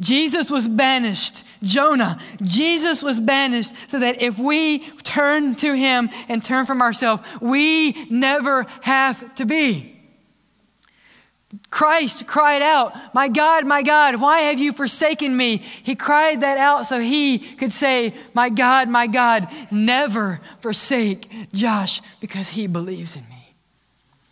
Jesus 0.00 0.50
was 0.50 0.66
banished. 0.66 1.44
Jonah, 1.62 2.18
Jesus 2.42 3.02
was 3.02 3.20
banished 3.20 3.74
so 3.88 3.98
that 3.98 4.22
if 4.22 4.38
we 4.38 4.78
turn 5.02 5.54
to 5.56 5.74
him 5.74 6.08
and 6.28 6.42
turn 6.42 6.64
from 6.64 6.80
ourselves, 6.80 7.22
we 7.40 7.92
never 8.10 8.66
have 8.82 9.34
to 9.36 9.44
be. 9.44 9.89
Christ 11.68 12.26
cried 12.26 12.62
out, 12.62 12.94
My 13.12 13.28
God, 13.28 13.66
my 13.66 13.82
God, 13.82 14.20
why 14.20 14.40
have 14.42 14.60
you 14.60 14.72
forsaken 14.72 15.36
me? 15.36 15.56
He 15.56 15.96
cried 15.96 16.42
that 16.42 16.58
out 16.58 16.86
so 16.86 17.00
he 17.00 17.38
could 17.38 17.72
say, 17.72 18.14
My 18.34 18.50
God, 18.50 18.88
my 18.88 19.08
God, 19.08 19.48
never 19.70 20.40
forsake 20.60 21.28
Josh 21.52 22.02
because 22.20 22.50
he 22.50 22.66
believes 22.68 23.16
in 23.16 23.22
me. 23.28 23.54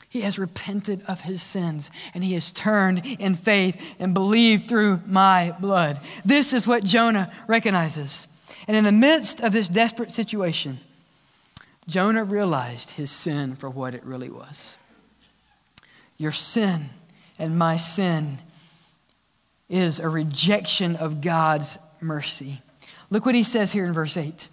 He 0.08 0.20
has 0.22 0.38
repented 0.38 1.02
of 1.08 1.22
his 1.22 1.42
sins 1.42 1.90
and 2.14 2.22
he 2.22 2.34
has 2.34 2.52
turned 2.52 3.04
in 3.04 3.34
faith 3.34 3.96
and 3.98 4.14
believed 4.14 4.68
through 4.68 5.00
my 5.04 5.54
blood. 5.60 5.98
This 6.24 6.52
is 6.52 6.66
what 6.66 6.84
Jonah 6.84 7.32
recognizes. 7.46 8.28
And 8.66 8.76
in 8.76 8.84
the 8.84 8.92
midst 8.92 9.40
of 9.40 9.52
this 9.52 9.68
desperate 9.68 10.12
situation, 10.12 10.78
Jonah 11.88 12.24
realized 12.24 12.90
his 12.90 13.10
sin 13.10 13.56
for 13.56 13.68
what 13.68 13.94
it 13.94 14.04
really 14.04 14.30
was. 14.30 14.78
Your 16.16 16.32
sin 16.32 16.90
and 17.38 17.58
my 17.58 17.76
sin 17.76 18.38
is 19.68 20.00
a 20.00 20.08
rejection 20.08 20.96
of 20.96 21.20
God's 21.20 21.78
mercy. 22.00 22.60
Look 23.10 23.26
what 23.26 23.34
he 23.34 23.42
says 23.42 23.72
here 23.72 23.86
in 23.86 23.92
verse 23.92 24.16
8. 24.16 24.48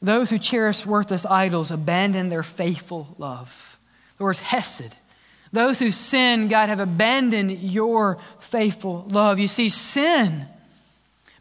Those 0.00 0.30
who 0.30 0.38
cherish 0.38 0.84
worthless 0.84 1.24
idols 1.24 1.70
abandon 1.70 2.28
their 2.28 2.42
faithful 2.42 3.14
love. 3.18 3.78
The 4.18 4.24
word 4.24 4.38
hesed. 4.38 4.96
Those 5.52 5.78
who 5.78 5.90
sin, 5.90 6.48
God, 6.48 6.68
have 6.68 6.80
abandoned 6.80 7.50
your 7.60 8.18
faithful 8.40 9.04
love. 9.08 9.38
You 9.38 9.48
see, 9.48 9.68
sin 9.68 10.46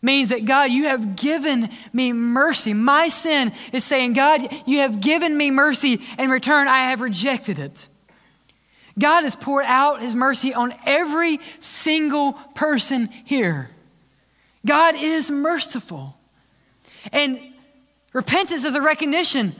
means 0.01 0.29
that 0.29 0.45
God, 0.45 0.71
you 0.71 0.85
have 0.85 1.15
given 1.15 1.69
me 1.93 2.11
mercy. 2.11 2.73
My 2.73 3.07
sin 3.07 3.53
is 3.71 3.83
saying, 3.83 4.13
God, 4.13 4.41
you 4.67 4.79
have 4.79 4.99
given 4.99 5.35
me 5.35 5.49
mercy. 5.49 6.01
In 6.19 6.29
return, 6.29 6.67
I 6.67 6.89
have 6.89 7.01
rejected 7.01 7.57
it. 7.57 7.87
God 9.01 9.23
has 9.23 9.35
poured 9.35 9.65
out 9.65 10.01
his 10.01 10.15
mercy 10.15 10.53
on 10.53 10.73
every 10.85 11.39
single 11.59 12.33
person 12.55 13.07
here. 13.25 13.69
God 14.65 14.95
is 14.95 15.31
merciful. 15.31 16.15
And 17.11 17.39
repentance 18.13 18.63
is 18.63 18.75
a 18.75 18.81
recognition 18.81 19.53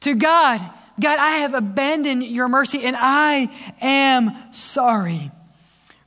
to 0.00 0.14
God 0.14 0.60
God, 1.00 1.18
I 1.18 1.38
have 1.38 1.54
abandoned 1.54 2.24
your 2.24 2.48
mercy 2.48 2.84
and 2.84 2.96
I 2.98 3.48
am 3.80 4.32
sorry. 4.52 5.30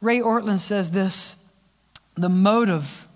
Ray 0.01 0.19
Ortlund 0.19 0.59
says 0.59 0.91
this 0.91 1.51
the 2.15 2.29
motive 2.29 3.07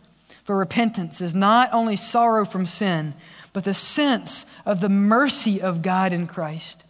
for 0.43 0.57
repentance 0.57 1.21
is 1.21 1.35
not 1.35 1.69
only 1.73 1.95
sorrow 1.95 2.45
from 2.45 2.65
sin, 2.65 3.13
but 3.53 3.63
the 3.63 3.73
sense 3.73 4.45
of 4.65 4.81
the 4.81 4.89
mercy 4.89 5.61
of 5.61 5.81
God 5.81 6.13
in 6.13 6.25
Christ. 6.25 6.83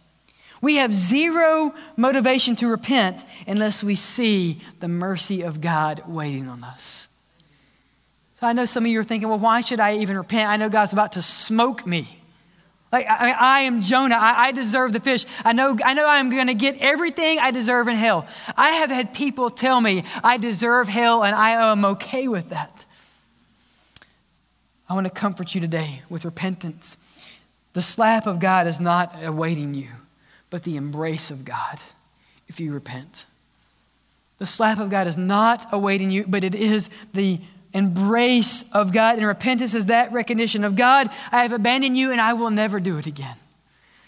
We 0.60 0.76
have 0.76 0.92
zero 0.92 1.74
motivation 1.96 2.56
to 2.56 2.68
repent 2.68 3.24
unless 3.46 3.84
we 3.84 3.94
see 3.94 4.60
the 4.80 4.88
mercy 4.88 5.42
of 5.42 5.60
God 5.60 6.02
waiting 6.06 6.48
on 6.48 6.64
us. 6.64 7.08
So 8.34 8.46
I 8.46 8.52
know 8.52 8.64
some 8.64 8.84
of 8.84 8.90
you 8.90 9.00
are 9.00 9.04
thinking, 9.04 9.28
well, 9.28 9.38
why 9.38 9.60
should 9.60 9.80
I 9.80 9.96
even 9.98 10.16
repent? 10.16 10.48
I 10.48 10.56
know 10.56 10.68
God's 10.68 10.92
about 10.92 11.12
to 11.12 11.22
smoke 11.22 11.86
me. 11.86 12.20
Like, 12.90 13.06
I, 13.06 13.32
I 13.32 13.60
am 13.60 13.82
Jonah. 13.82 14.16
I, 14.16 14.46
I, 14.46 14.52
deserve 14.52 14.94
the 14.94 15.00
fish. 15.00 15.26
I 15.44 15.52
know, 15.52 15.76
I 15.84 15.92
know 15.92 16.06
I'm 16.06 16.30
going 16.30 16.46
to 16.46 16.54
get 16.54 16.78
everything 16.78 17.38
I 17.38 17.50
deserve 17.50 17.86
in 17.88 17.96
hell. 17.96 18.26
I 18.56 18.70
have 18.70 18.88
had 18.88 19.12
people 19.12 19.50
tell 19.50 19.80
me 19.80 20.04
I 20.24 20.38
deserve 20.38 20.88
hell 20.88 21.22
and 21.22 21.36
I 21.36 21.70
am 21.70 21.84
okay 21.84 22.28
with 22.28 22.48
that. 22.48 22.86
I 24.88 24.94
want 24.94 25.06
to 25.06 25.12
comfort 25.12 25.54
you 25.54 25.60
today 25.60 26.00
with 26.08 26.24
repentance. 26.24 26.96
The 27.74 27.82
slap 27.82 28.26
of 28.26 28.40
God 28.40 28.66
is 28.66 28.80
not 28.80 29.22
awaiting 29.22 29.74
you 29.74 29.88
but 30.50 30.62
the 30.62 30.76
embrace 30.76 31.30
of 31.30 31.44
God 31.44 31.80
if 32.48 32.58
you 32.60 32.72
repent. 32.72 33.26
The 34.38 34.46
slap 34.46 34.78
of 34.78 34.90
God 34.90 35.06
is 35.06 35.18
not 35.18 35.66
awaiting 35.72 36.10
you, 36.10 36.24
but 36.26 36.44
it 36.44 36.54
is 36.54 36.90
the 37.12 37.40
embrace 37.74 38.64
of 38.72 38.92
God. 38.92 39.18
And 39.18 39.26
repentance 39.26 39.74
is 39.74 39.86
that 39.86 40.12
recognition 40.12 40.64
of 40.64 40.76
God, 40.76 41.10
I 41.30 41.42
have 41.42 41.52
abandoned 41.52 41.98
you 41.98 42.12
and 42.12 42.20
I 42.20 42.32
will 42.32 42.50
never 42.50 42.80
do 42.80 42.98
it 42.98 43.06
again. 43.06 43.36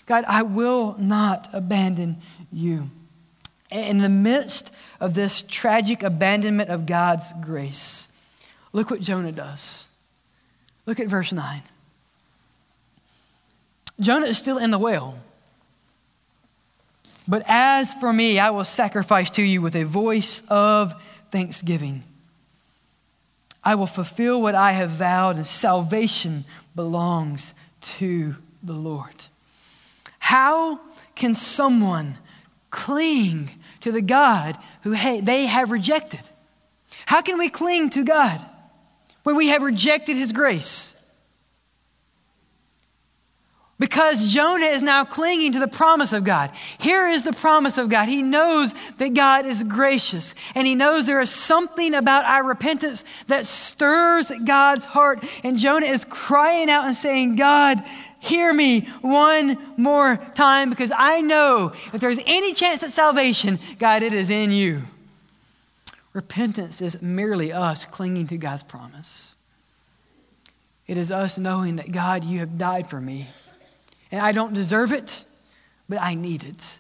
God, 0.07 0.25
I 0.27 0.43
will 0.43 0.97
not 0.99 1.49
abandon 1.53 2.19
you. 2.53 2.91
In 3.71 3.99
the 3.99 4.09
midst 4.09 4.75
of 4.99 5.15
this 5.15 5.43
tragic 5.43 6.03
abandonment 6.03 6.71
of 6.71 6.87
God's 6.87 7.33
grace, 7.41 8.09
look 8.73 8.91
what 8.91 9.01
Jonah 9.01 9.33
does. 9.33 9.89
Look 10.87 10.99
at 10.99 11.07
verse 11.07 11.33
9. 11.33 11.63
Jonah 14.01 14.27
is 14.27 14.39
still 14.39 14.59
in 14.59 14.71
the 14.71 14.79
whale. 14.79 15.19
But 17.31 17.45
as 17.47 17.95
for 17.95 18.13
me, 18.13 18.41
I 18.41 18.51
will 18.51 18.65
sacrifice 18.65 19.31
to 19.31 19.43
you 19.43 19.63
with 19.63 19.77
a 19.77 19.85
voice 19.85 20.43
of 20.49 21.01
thanksgiving. 21.31 22.03
I 23.63 23.77
will 23.77 23.87
fulfill 23.87 24.43
what 24.43 24.57
I 24.57 24.73
have 24.73 24.91
vowed, 24.91 25.37
and 25.37 25.47
salvation 25.47 26.45
belongs 26.75 27.55
to 27.83 28.35
the 28.65 28.73
Lord. 28.73 29.27
How 30.19 30.81
can 31.15 31.33
someone 31.33 32.19
cling 32.71 33.51
to 33.79 33.93
the 33.93 34.03
God 34.03 34.59
who 34.83 34.97
they 35.21 35.47
have 35.47 35.71
rejected? 35.71 36.29
How 37.07 37.23
can 37.23 37.39
we 37.39 37.49
cling 37.49 37.91
to 37.91 38.03
God 38.03 38.41
when 39.23 39.37
we 39.37 39.49
have 39.49 39.63
rejected 39.63 40.17
his 40.17 40.33
grace? 40.33 41.00
Because 43.81 44.31
Jonah 44.31 44.67
is 44.67 44.83
now 44.83 45.07
clinging 45.07 45.53
to 45.53 45.59
the 45.59 45.67
promise 45.67 46.13
of 46.13 46.23
God. 46.23 46.51
Here 46.79 47.09
is 47.09 47.23
the 47.23 47.33
promise 47.33 47.79
of 47.79 47.89
God. 47.89 48.11
He 48.11 48.21
knows 48.21 48.75
that 48.99 49.15
God 49.15 49.47
is 49.47 49.63
gracious, 49.63 50.35
and 50.55 50.67
he 50.67 50.75
knows 50.75 51.07
there 51.07 51.19
is 51.19 51.31
something 51.31 51.95
about 51.95 52.27
our 52.27 52.45
repentance 52.45 53.07
that 53.29 53.47
stirs 53.47 54.31
God's 54.45 54.85
heart. 54.85 55.25
And 55.43 55.57
Jonah 55.57 55.87
is 55.87 56.05
crying 56.05 56.69
out 56.69 56.85
and 56.85 56.95
saying, 56.95 57.37
God, 57.37 57.83
hear 58.21 58.53
me 58.53 58.83
one 59.01 59.57
more 59.79 60.19
time 60.35 60.69
because 60.69 60.93
I 60.95 61.23
know 61.23 61.73
if 61.95 62.03
there's 62.03 62.21
any 62.27 62.53
chance 62.53 62.83
at 62.83 62.91
salvation, 62.91 63.59
God, 63.79 64.03
it 64.03 64.13
is 64.13 64.29
in 64.29 64.53
you. 64.53 64.83
Repentance 66.13 66.83
is 66.83 67.01
merely 67.01 67.51
us 67.51 67.87
clinging 67.87 68.27
to 68.27 68.37
God's 68.37 68.63
promise. 68.63 69.37
It 70.87 70.99
is 70.99 71.11
us 71.11 71.39
knowing 71.39 71.77
that, 71.77 71.93
God, 71.93 72.25
you 72.25 72.41
have 72.41 72.59
died 72.59 72.91
for 72.91 73.01
me. 73.01 73.29
And 74.11 74.21
I 74.21 74.33
don't 74.33 74.55
deserve 74.55 74.93
it, 74.93 75.25
but 75.89 76.01
I 76.01 76.15
need 76.15 76.43
it. 76.43 76.79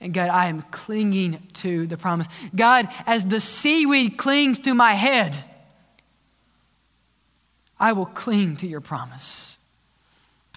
And 0.00 0.12
God, 0.12 0.28
I 0.28 0.46
am 0.46 0.62
clinging 0.62 1.42
to 1.54 1.86
the 1.86 1.96
promise. 1.96 2.28
God, 2.54 2.88
as 3.06 3.26
the 3.26 3.40
seaweed 3.40 4.16
clings 4.18 4.60
to 4.60 4.74
my 4.74 4.92
head, 4.92 5.36
I 7.78 7.92
will 7.92 8.06
cling 8.06 8.56
to 8.56 8.66
your 8.66 8.80
promise. 8.80 9.58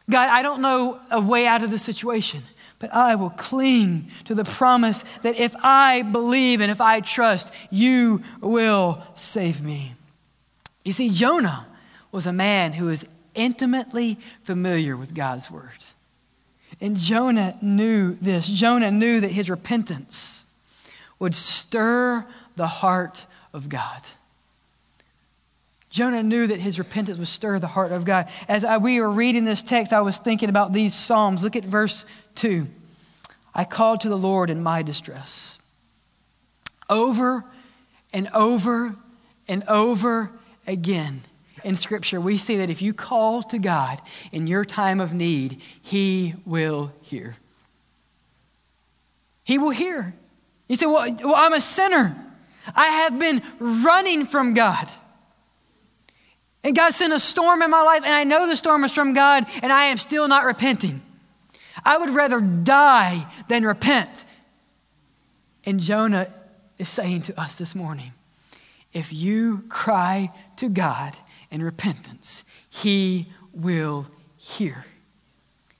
God, 0.09 0.29
I 0.29 0.41
don't 0.41 0.61
know 0.61 0.99
a 1.11 1.19
way 1.19 1.47
out 1.47 1.63
of 1.63 1.71
the 1.71 1.77
situation, 1.77 2.43
but 2.79 2.93
I 2.93 3.15
will 3.15 3.31
cling 3.31 4.09
to 4.25 4.35
the 4.35 4.43
promise 4.43 5.03
that 5.23 5.35
if 5.35 5.55
I 5.61 6.03
believe 6.03 6.61
and 6.61 6.71
if 6.71 6.79
I 6.79 7.01
trust, 7.01 7.53
you 7.69 8.23
will 8.41 9.01
save 9.15 9.61
me. 9.61 9.93
You 10.85 10.93
see, 10.93 11.09
Jonah 11.09 11.67
was 12.11 12.27
a 12.27 12.33
man 12.33 12.73
who 12.73 12.85
was 12.85 13.07
intimately 13.35 14.17
familiar 14.43 14.95
with 14.95 15.13
God's 15.13 15.51
word. 15.51 15.83
And 16.79 16.95
Jonah 16.97 17.57
knew 17.61 18.13
this. 18.15 18.47
Jonah 18.47 18.91
knew 18.91 19.19
that 19.19 19.31
his 19.31 19.49
repentance 19.49 20.43
would 21.19 21.35
stir 21.35 22.25
the 22.55 22.67
heart 22.67 23.25
of 23.53 23.69
God. 23.69 24.01
Jonah 25.89 26.21
knew 26.21 26.45
that 26.45 26.59
his 26.59 26.77
repentance 26.77 27.17
would 27.17 27.27
stir 27.27 27.57
the 27.59 27.67
heart 27.67 27.91
of 27.91 28.05
God. 28.05 28.29
As 28.47 28.63
I, 28.63 28.77
we 28.77 29.01
were 29.01 29.09
reading 29.09 29.45
this 29.45 29.63
text, 29.63 29.93
I 29.93 30.01
was 30.01 30.19
thinking 30.19 30.49
about 30.49 30.73
these 30.73 30.93
Psalms. 30.93 31.43
Look 31.43 31.55
at 31.55 31.63
verse 31.63 32.05
2. 32.35 32.67
I 33.55 33.63
called 33.63 34.01
to 34.01 34.09
the 34.09 34.17
Lord 34.17 34.51
in 34.51 34.61
my 34.61 34.83
distress. 34.83 35.59
Over 36.89 37.43
and 38.13 38.29
over 38.33 38.95
and 39.47 39.63
over 39.63 40.31
again, 40.67 41.21
in 41.63 41.75
Scripture, 41.75 42.21
we 42.21 42.37
see 42.37 42.57
that 42.57 42.69
if 42.69 42.81
you 42.81 42.93
call 42.93 43.43
to 43.43 43.59
God 43.59 43.99
in 44.31 44.47
your 44.47 44.65
time 44.65 44.99
of 44.99 45.13
need, 45.13 45.61
He 45.81 46.33
will 46.45 46.91
hear. 47.01 47.35
He 49.43 49.57
will 49.57 49.69
hear. 49.69 50.13
You 50.67 50.75
say, 50.75 50.85
well, 50.85 51.15
well, 51.23 51.35
I'm 51.35 51.53
a 51.53 51.61
sinner. 51.61 52.15
I 52.75 52.87
have 52.87 53.17
been 53.17 53.41
running 53.59 54.25
from 54.25 54.53
God. 54.53 54.87
And 56.63 56.75
God 56.75 56.93
sent 56.93 57.13
a 57.13 57.19
storm 57.19 57.61
in 57.61 57.69
my 57.69 57.81
life, 57.81 58.03
and 58.03 58.13
I 58.13 58.25
know 58.25 58.47
the 58.47 58.57
storm 58.57 58.83
is 58.83 58.93
from 58.93 59.13
God, 59.13 59.45
and 59.63 59.71
I 59.71 59.85
am 59.85 59.97
still 59.97 60.27
not 60.27 60.43
repenting. 60.43 61.01
I 61.85 61.97
would 61.97 62.09
rather 62.09 62.41
die 62.41 63.25
than 63.47 63.63
repent. 63.65 64.25
And 65.65 65.79
Jonah 65.79 66.27
is 66.77 66.89
saying 66.89 67.23
to 67.23 67.39
us 67.39 67.57
this 67.57 67.73
morning 67.73 68.11
if 68.93 69.13
you 69.13 69.63
cry 69.69 70.31
to 70.57 70.69
God 70.69 71.13
and 71.51 71.63
repentance, 71.63 72.43
he 72.69 73.27
will 73.53 74.07
hear. 74.37 74.85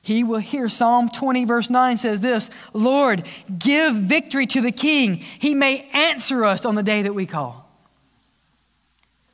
He 0.01 0.24
will 0.24 0.39
hear. 0.39 0.70
Psalm 0.70 1.09
20, 1.09 1.45
verse 1.45 1.70
9 1.70 1.97
says 1.97 2.22
this 2.22 2.49
Lord, 2.74 3.28
give 3.59 3.95
victory 3.95 4.45
to 4.47 4.61
the 4.61 4.72
king. 4.72 5.15
He 5.15 5.53
may 5.53 5.89
answer 5.93 6.45
us 6.45 6.65
on 6.65 6.76
the 6.76 6.84
day 6.84 7.01
that 7.01 7.13
we 7.13 7.26
call. 7.26 7.70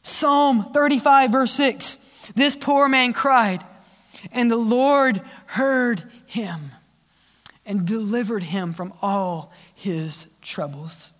Psalm 0.01 0.71
35, 0.73 1.31
verse 1.31 1.51
6 1.53 2.31
This 2.35 2.55
poor 2.55 2.89
man 2.89 3.13
cried, 3.13 3.63
and 4.31 4.49
the 4.49 4.57
Lord 4.57 5.21
heard 5.45 6.03
him 6.25 6.71
and 7.65 7.85
delivered 7.85 8.43
him 8.43 8.73
from 8.73 8.93
all 9.01 9.53
his 9.73 10.27
troubles. 10.41 11.13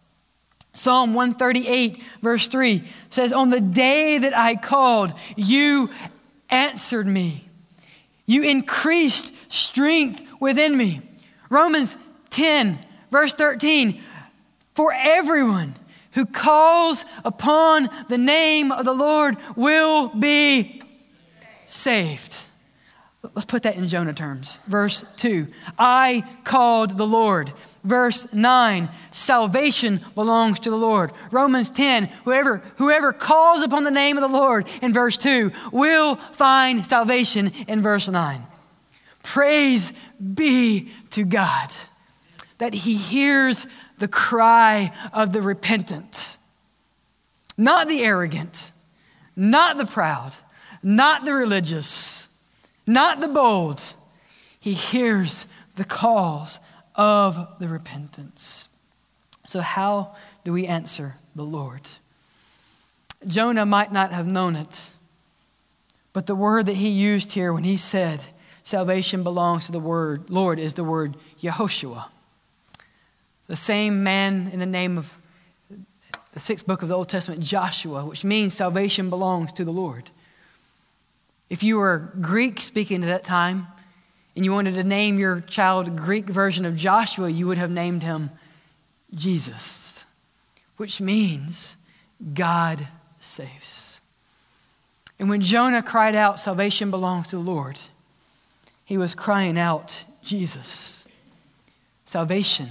Psalm 0.73 1.13
138, 1.13 2.01
verse 2.21 2.47
3 2.47 2.83
says, 3.09 3.31
On 3.31 3.49
the 3.49 3.61
day 3.61 4.17
that 4.17 4.35
I 4.35 4.55
called, 4.55 5.13
you 5.35 5.89
answered 6.49 7.05
me. 7.05 7.47
You 8.25 8.43
increased 8.43 9.51
strength 9.51 10.25
within 10.39 10.75
me. 10.75 11.01
Romans 11.49 11.97
10, 12.31 12.79
verse 13.11 13.33
13, 13.33 14.01
For 14.73 14.93
everyone 14.93 15.75
who 16.13 16.25
calls 16.25 17.05
upon 17.23 17.89
the 18.07 18.17
name 18.17 18.71
of 18.71 18.85
the 18.85 18.93
Lord 18.93 19.37
will 19.55 20.07
be 20.09 20.81
saved. 21.65 22.37
Let's 23.21 23.45
put 23.45 23.63
that 23.63 23.77
in 23.77 23.87
Jonah 23.87 24.13
terms. 24.13 24.57
Verse 24.67 25.05
2 25.17 25.47
I 25.77 26.23
called 26.43 26.97
the 26.97 27.07
Lord. 27.07 27.53
Verse 27.83 28.33
9 28.33 28.89
Salvation 29.11 30.01
belongs 30.15 30.59
to 30.59 30.69
the 30.69 30.77
Lord. 30.77 31.11
Romans 31.31 31.69
10 31.69 32.05
Whoever, 32.25 32.57
whoever 32.77 33.13
calls 33.13 33.61
upon 33.61 33.83
the 33.83 33.91
name 33.91 34.17
of 34.17 34.21
the 34.21 34.37
Lord 34.37 34.67
in 34.81 34.93
verse 34.93 35.17
2 35.17 35.51
will 35.71 36.15
find 36.15 36.85
salvation 36.85 37.51
in 37.67 37.81
verse 37.81 38.07
9. 38.07 38.41
Praise 39.21 39.93
be 40.33 40.91
to 41.11 41.23
God 41.23 41.69
that 42.57 42.73
He 42.73 42.95
hears 42.95 43.67
the 43.97 44.07
cry 44.07 44.91
of 45.13 45.33
the 45.33 45.41
repentant, 45.41 46.37
not 47.57 47.87
the 47.87 48.01
arrogant, 48.01 48.71
not 49.35 49.77
the 49.77 49.85
proud, 49.85 50.33
not 50.81 51.25
the 51.25 51.33
religious 51.33 52.29
not 52.87 53.21
the 53.21 53.27
bold. 53.27 53.93
He 54.59 54.73
hears 54.73 55.45
the 55.75 55.85
calls 55.85 56.59
of 56.95 57.59
the 57.59 57.67
repentance. 57.67 58.69
So, 59.45 59.59
how 59.59 60.15
do 60.45 60.53
we 60.53 60.65
answer 60.67 61.15
the 61.35 61.43
Lord? 61.43 61.89
Jonah 63.27 63.65
might 63.65 63.91
not 63.91 64.11
have 64.11 64.27
known 64.27 64.55
it, 64.55 64.91
but 66.11 66.25
the 66.25 66.35
word 66.35 66.65
that 66.67 66.75
he 66.75 66.89
used 66.89 67.33
here 67.33 67.53
when 67.53 67.63
he 67.63 67.77
said, 67.77 68.23
Salvation 68.63 69.23
belongs 69.23 69.65
to 69.65 69.71
the 69.73 69.79
word, 69.79 70.29
Lord, 70.29 70.57
is 70.57 70.75
the 70.75 70.83
word 70.83 71.17
Yehoshua. 71.41 72.05
The 73.47 73.55
same 73.57 74.03
man 74.03 74.49
in 74.51 74.59
the 74.59 74.65
name 74.65 74.97
of 74.97 75.17
the 76.33 76.39
sixth 76.39 76.65
book 76.65 76.81
of 76.81 76.87
the 76.87 76.95
Old 76.95 77.09
Testament, 77.09 77.41
Joshua, 77.41 78.05
which 78.05 78.23
means 78.23 78.53
salvation 78.53 79.09
belongs 79.09 79.51
to 79.53 79.65
the 79.65 79.71
Lord. 79.71 80.11
If 81.49 81.61
you 81.61 81.77
were 81.77 82.11
Greek 82.21 82.59
speaking 82.61 83.03
at 83.03 83.07
that 83.07 83.23
time 83.23 83.67
and 84.35 84.43
you 84.43 84.51
wanted 84.51 84.75
to 84.75 84.83
name 84.83 85.19
your 85.19 85.41
child 85.41 85.95
Greek 85.95 86.25
version 86.25 86.65
of 86.65 86.75
Joshua, 86.75 87.29
you 87.29 87.47
would 87.47 87.57
have 87.57 87.69
named 87.69 88.03
him 88.03 88.31
Jesus, 89.13 90.05
which 90.77 90.99
means 90.99 91.77
God 92.33 92.87
saves. 93.19 94.01
And 95.19 95.29
when 95.29 95.41
Jonah 95.41 95.83
cried 95.83 96.15
out, 96.15 96.39
Salvation 96.39 96.89
belongs 96.89 97.29
to 97.29 97.37
the 97.37 97.41
Lord, 97.41 97.79
he 98.85 98.97
was 98.97 99.15
crying 99.15 99.57
out, 99.57 100.05
Jesus. 100.23 101.07
Salvation 102.05 102.69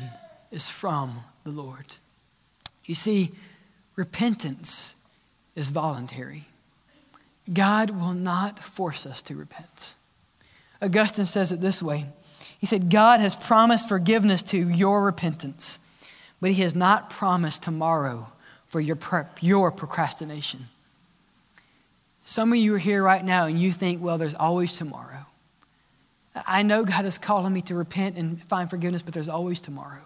is 0.50 0.68
from 0.68 1.24
the 1.44 1.50
Lord. 1.50 1.96
You 2.84 2.94
see, 2.94 3.30
repentance 3.96 4.96
is 5.54 5.70
voluntary. 5.70 6.44
God 7.50 7.90
will 7.90 8.14
not 8.14 8.58
force 8.58 9.06
us 9.06 9.22
to 9.22 9.34
repent. 9.34 9.94
Augustine 10.82 11.26
says 11.26 11.52
it 11.52 11.60
this 11.60 11.82
way 11.82 12.06
He 12.58 12.66
said, 12.66 12.90
God 12.90 13.20
has 13.20 13.34
promised 13.34 13.88
forgiveness 13.88 14.42
to 14.44 14.68
your 14.68 15.04
repentance, 15.04 15.78
but 16.40 16.50
He 16.50 16.62
has 16.62 16.74
not 16.74 17.10
promised 17.10 17.62
tomorrow 17.62 18.32
for 18.66 18.80
your, 18.80 18.98
your 19.40 19.70
procrastination. 19.70 20.68
Some 22.24 22.52
of 22.52 22.58
you 22.58 22.74
are 22.74 22.78
here 22.78 23.02
right 23.02 23.24
now 23.24 23.46
and 23.46 23.60
you 23.60 23.72
think, 23.72 24.02
well, 24.02 24.16
there's 24.16 24.34
always 24.34 24.76
tomorrow. 24.76 25.26
I 26.46 26.62
know 26.62 26.84
God 26.84 27.04
is 27.04 27.18
calling 27.18 27.52
me 27.52 27.60
to 27.62 27.74
repent 27.74 28.16
and 28.16 28.42
find 28.42 28.70
forgiveness, 28.70 29.02
but 29.02 29.12
there's 29.12 29.28
always 29.28 29.60
tomorrow. 29.60 30.02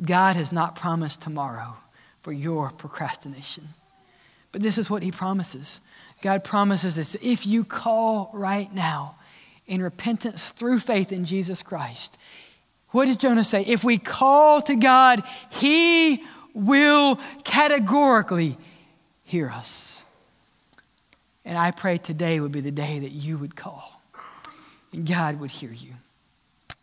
God 0.00 0.36
has 0.36 0.52
not 0.52 0.74
promised 0.74 1.20
tomorrow 1.22 1.76
for 2.22 2.32
your 2.32 2.70
procrastination. 2.70 3.68
But 4.50 4.62
this 4.62 4.78
is 4.78 4.90
what 4.90 5.02
He 5.02 5.10
promises 5.10 5.80
God 6.22 6.44
promises 6.44 6.98
us 6.98 7.16
if 7.16 7.46
you 7.46 7.64
call 7.64 8.30
right 8.32 8.72
now 8.72 9.16
in 9.66 9.82
repentance 9.82 10.50
through 10.50 10.78
faith 10.78 11.12
in 11.12 11.24
Jesus 11.24 11.62
Christ. 11.62 12.18
What 12.90 13.06
does 13.06 13.16
Jonah 13.16 13.44
say? 13.44 13.62
If 13.62 13.84
we 13.84 13.98
call 13.98 14.60
to 14.62 14.76
God, 14.76 15.22
He 15.50 16.22
will 16.54 17.18
categorically 17.44 18.56
hear 19.24 19.48
us. 19.48 20.04
And 21.44 21.56
I 21.58 21.70
pray 21.70 21.98
today 21.98 22.38
would 22.38 22.52
be 22.52 22.60
the 22.60 22.70
day 22.70 22.98
that 23.00 23.10
you 23.10 23.38
would 23.38 23.56
call 23.56 24.02
and 24.92 25.06
God 25.06 25.40
would 25.40 25.50
hear 25.50 25.72
you. 25.72 25.94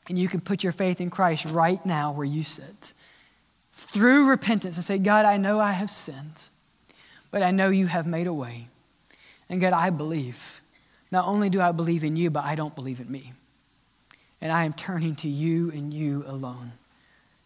And 0.07 0.17
you 0.17 0.27
can 0.27 0.41
put 0.41 0.63
your 0.63 0.73
faith 0.73 0.99
in 0.99 1.09
Christ 1.09 1.45
right 1.45 1.83
now 1.85 2.11
where 2.11 2.25
you 2.25 2.43
sit 2.43 2.93
through 3.73 4.29
repentance 4.29 4.75
and 4.75 4.83
say, 4.83 4.97
God, 4.97 5.25
I 5.25 5.37
know 5.37 5.59
I 5.59 5.71
have 5.71 5.91
sinned, 5.91 6.43
but 7.31 7.43
I 7.43 7.51
know 7.51 7.69
you 7.69 7.87
have 7.87 8.07
made 8.07 8.27
a 8.27 8.33
way. 8.33 8.67
And 9.49 9.61
God, 9.61 9.73
I 9.73 9.91
believe. 9.91 10.58
Not 11.11 11.25
only 11.25 11.49
do 11.49 11.61
I 11.61 11.71
believe 11.71 12.03
in 12.03 12.15
you, 12.15 12.29
but 12.29 12.45
I 12.45 12.55
don't 12.55 12.75
believe 12.75 12.99
in 12.99 13.11
me. 13.11 13.33
And 14.41 14.51
I 14.51 14.65
am 14.65 14.73
turning 14.73 15.15
to 15.17 15.27
you 15.27 15.71
and 15.71 15.93
you 15.93 16.23
alone. 16.27 16.73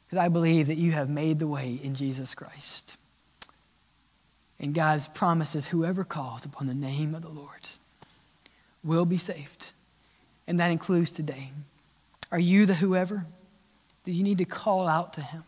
Because 0.06 0.20
I 0.20 0.28
believe 0.28 0.68
that 0.68 0.78
you 0.78 0.92
have 0.92 1.10
made 1.10 1.40
the 1.40 1.48
way 1.48 1.80
in 1.82 1.96
Jesus 1.96 2.36
Christ. 2.36 2.98
And 4.60 4.74
God's 4.74 5.08
promises 5.08 5.68
whoever 5.68 6.04
calls 6.04 6.46
upon 6.46 6.68
the 6.68 6.74
name 6.74 7.16
of 7.16 7.22
the 7.22 7.30
Lord 7.30 7.70
will 8.84 9.06
be 9.06 9.18
saved. 9.18 9.74
And 10.48 10.60
that 10.60 10.72
includes 10.72 11.12
today. 11.14 11.52
Are 12.32 12.40
you 12.40 12.66
the 12.66 12.74
whoever? 12.74 13.26
Do 14.04 14.12
you 14.12 14.24
need 14.24 14.40
to 14.40 14.46
call 14.46 14.88
out 14.88 15.14
to 15.14 15.22
him? 15.22 15.44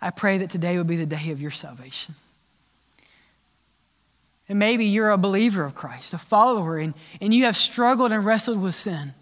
I 0.00 0.10
pray 0.10 0.38
that 0.38 0.50
today 0.50 0.76
would 0.76 0.86
be 0.86 0.96
the 0.96 1.06
day 1.06 1.30
of 1.30 1.40
your 1.40 1.50
salvation. 1.50 2.14
And 4.48 4.58
maybe 4.58 4.84
you're 4.84 5.10
a 5.10 5.18
believer 5.18 5.64
of 5.64 5.74
Christ, 5.74 6.14
a 6.14 6.18
follower, 6.18 6.78
and, 6.78 6.94
and 7.20 7.34
you 7.34 7.44
have 7.44 7.56
struggled 7.56 8.12
and 8.12 8.24
wrestled 8.24 8.62
with 8.62 8.74
sin. 8.74 9.12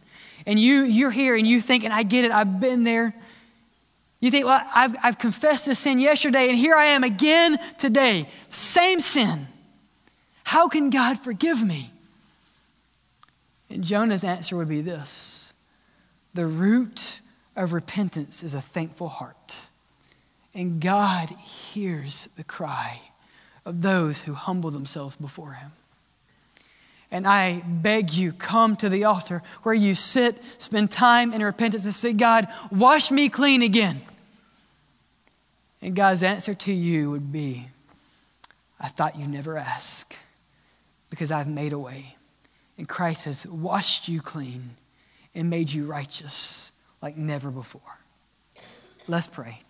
And 0.46 0.58
you, 0.58 0.82
you're 0.82 1.10
here 1.10 1.34
and 1.34 1.46
you 1.46 1.60
think, 1.60 1.84
and 1.84 1.94
I 1.94 2.02
get 2.02 2.24
it, 2.24 2.30
I've 2.30 2.60
been 2.60 2.84
there. 2.84 3.14
You 4.20 4.30
think, 4.30 4.44
well, 4.46 4.62
I've, 4.74 4.94
I've 5.02 5.18
confessed 5.18 5.66
this 5.66 5.78
sin 5.78 5.98
yesterday, 5.98 6.48
and 6.48 6.58
here 6.58 6.74
I 6.74 6.86
am 6.86 7.04
again 7.04 7.58
today. 7.78 8.28
Same 8.50 9.00
sin. 9.00 9.46
How 10.44 10.68
can 10.68 10.90
God 10.90 11.18
forgive 11.18 11.62
me? 11.62 11.90
And 13.70 13.82
Jonah's 13.82 14.24
answer 14.24 14.56
would 14.56 14.68
be 14.68 14.82
this 14.82 15.54
The 16.34 16.46
root 16.46 17.20
of 17.56 17.72
repentance 17.72 18.42
is 18.42 18.54
a 18.54 18.60
thankful 18.60 19.08
heart. 19.08 19.68
And 20.54 20.80
God 20.80 21.30
hears 21.30 22.28
the 22.36 22.44
cry 22.44 23.00
of 23.64 23.82
those 23.82 24.22
who 24.22 24.34
humble 24.34 24.70
themselves 24.70 25.16
before 25.16 25.52
Him. 25.52 25.72
And 27.10 27.26
I 27.26 27.62
beg 27.64 28.12
you, 28.12 28.32
come 28.32 28.76
to 28.76 28.88
the 28.88 29.04
altar 29.04 29.42
where 29.62 29.74
you 29.74 29.94
sit, 29.94 30.42
spend 30.58 30.90
time 30.90 31.32
in 31.32 31.42
repentance, 31.42 31.84
and 31.84 31.94
say, 31.94 32.12
God, 32.12 32.48
wash 32.72 33.10
me 33.10 33.28
clean 33.28 33.62
again. 33.62 34.00
And 35.80 35.94
God's 35.94 36.22
answer 36.22 36.54
to 36.54 36.72
you 36.72 37.10
would 37.10 37.30
be, 37.30 37.68
I 38.80 38.88
thought 38.88 39.18
you 39.18 39.28
never 39.28 39.56
ask 39.56 40.16
because 41.10 41.30
I've 41.30 41.46
made 41.46 41.72
a 41.72 41.78
way. 41.78 42.16
And 42.76 42.88
Christ 42.88 43.26
has 43.26 43.46
washed 43.46 44.08
you 44.08 44.20
clean 44.20 44.70
and 45.34 45.48
made 45.48 45.70
you 45.72 45.84
righteous 45.84 46.72
like 47.00 47.16
never 47.16 47.50
before. 47.50 47.80
Let's 49.06 49.26
pray. 49.26 49.60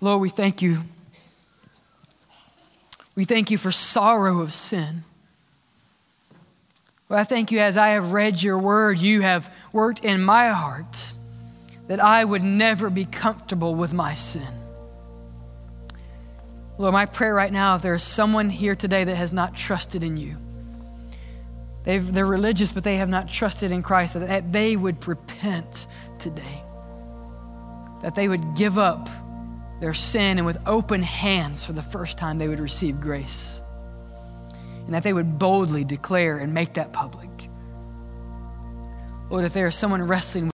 Lord, 0.00 0.20
we 0.20 0.30
thank 0.30 0.62
you. 0.62 0.80
We 3.14 3.24
thank 3.24 3.50
you 3.50 3.58
for 3.58 3.70
sorrow 3.70 4.40
of 4.40 4.52
sin. 4.52 5.04
Lord, 7.08 7.20
I 7.20 7.24
thank 7.24 7.52
you 7.52 7.58
as 7.60 7.76
I 7.76 7.90
have 7.90 8.12
read 8.12 8.42
your 8.42 8.58
word, 8.58 8.98
you 8.98 9.20
have 9.20 9.52
worked 9.72 10.04
in 10.04 10.22
my 10.22 10.48
heart 10.48 11.12
that 11.88 12.00
I 12.00 12.24
would 12.24 12.42
never 12.42 12.88
be 12.88 13.04
comfortable 13.04 13.74
with 13.74 13.92
my 13.92 14.14
sin. 14.14 14.48
Lord, 16.78 16.94
my 16.94 17.04
prayer 17.04 17.34
right 17.34 17.52
now, 17.52 17.76
if 17.76 17.82
there 17.82 17.94
is 17.94 18.02
someone 18.02 18.48
here 18.48 18.74
today 18.74 19.04
that 19.04 19.14
has 19.14 19.32
not 19.32 19.54
trusted 19.54 20.02
in 20.02 20.16
you, 20.16 20.36
They've, 21.84 22.12
they're 22.12 22.26
religious, 22.26 22.72
but 22.72 22.84
they 22.84 22.96
have 22.96 23.08
not 23.08 23.28
trusted 23.28 23.72
in 23.72 23.82
Christ, 23.82 24.14
that 24.14 24.52
they 24.52 24.76
would 24.76 25.06
repent 25.06 25.86
today. 26.18 26.62
That 28.02 28.14
they 28.14 28.28
would 28.28 28.54
give 28.54 28.78
up 28.78 29.08
their 29.82 29.92
sin 29.92 30.38
and 30.38 30.46
with 30.46 30.58
open 30.64 31.02
hands 31.02 31.64
for 31.64 31.72
the 31.72 31.82
first 31.82 32.16
time 32.16 32.38
they 32.38 32.46
would 32.46 32.60
receive 32.60 33.00
grace. 33.00 33.60
And 34.86 34.94
that 34.94 35.02
they 35.02 35.12
would 35.12 35.40
boldly 35.40 35.82
declare 35.82 36.38
and 36.38 36.54
make 36.54 36.74
that 36.74 36.92
public. 36.92 37.28
Lord, 39.28 39.44
if 39.44 39.52
there 39.52 39.66
is 39.66 39.74
someone 39.74 40.06
wrestling 40.06 40.48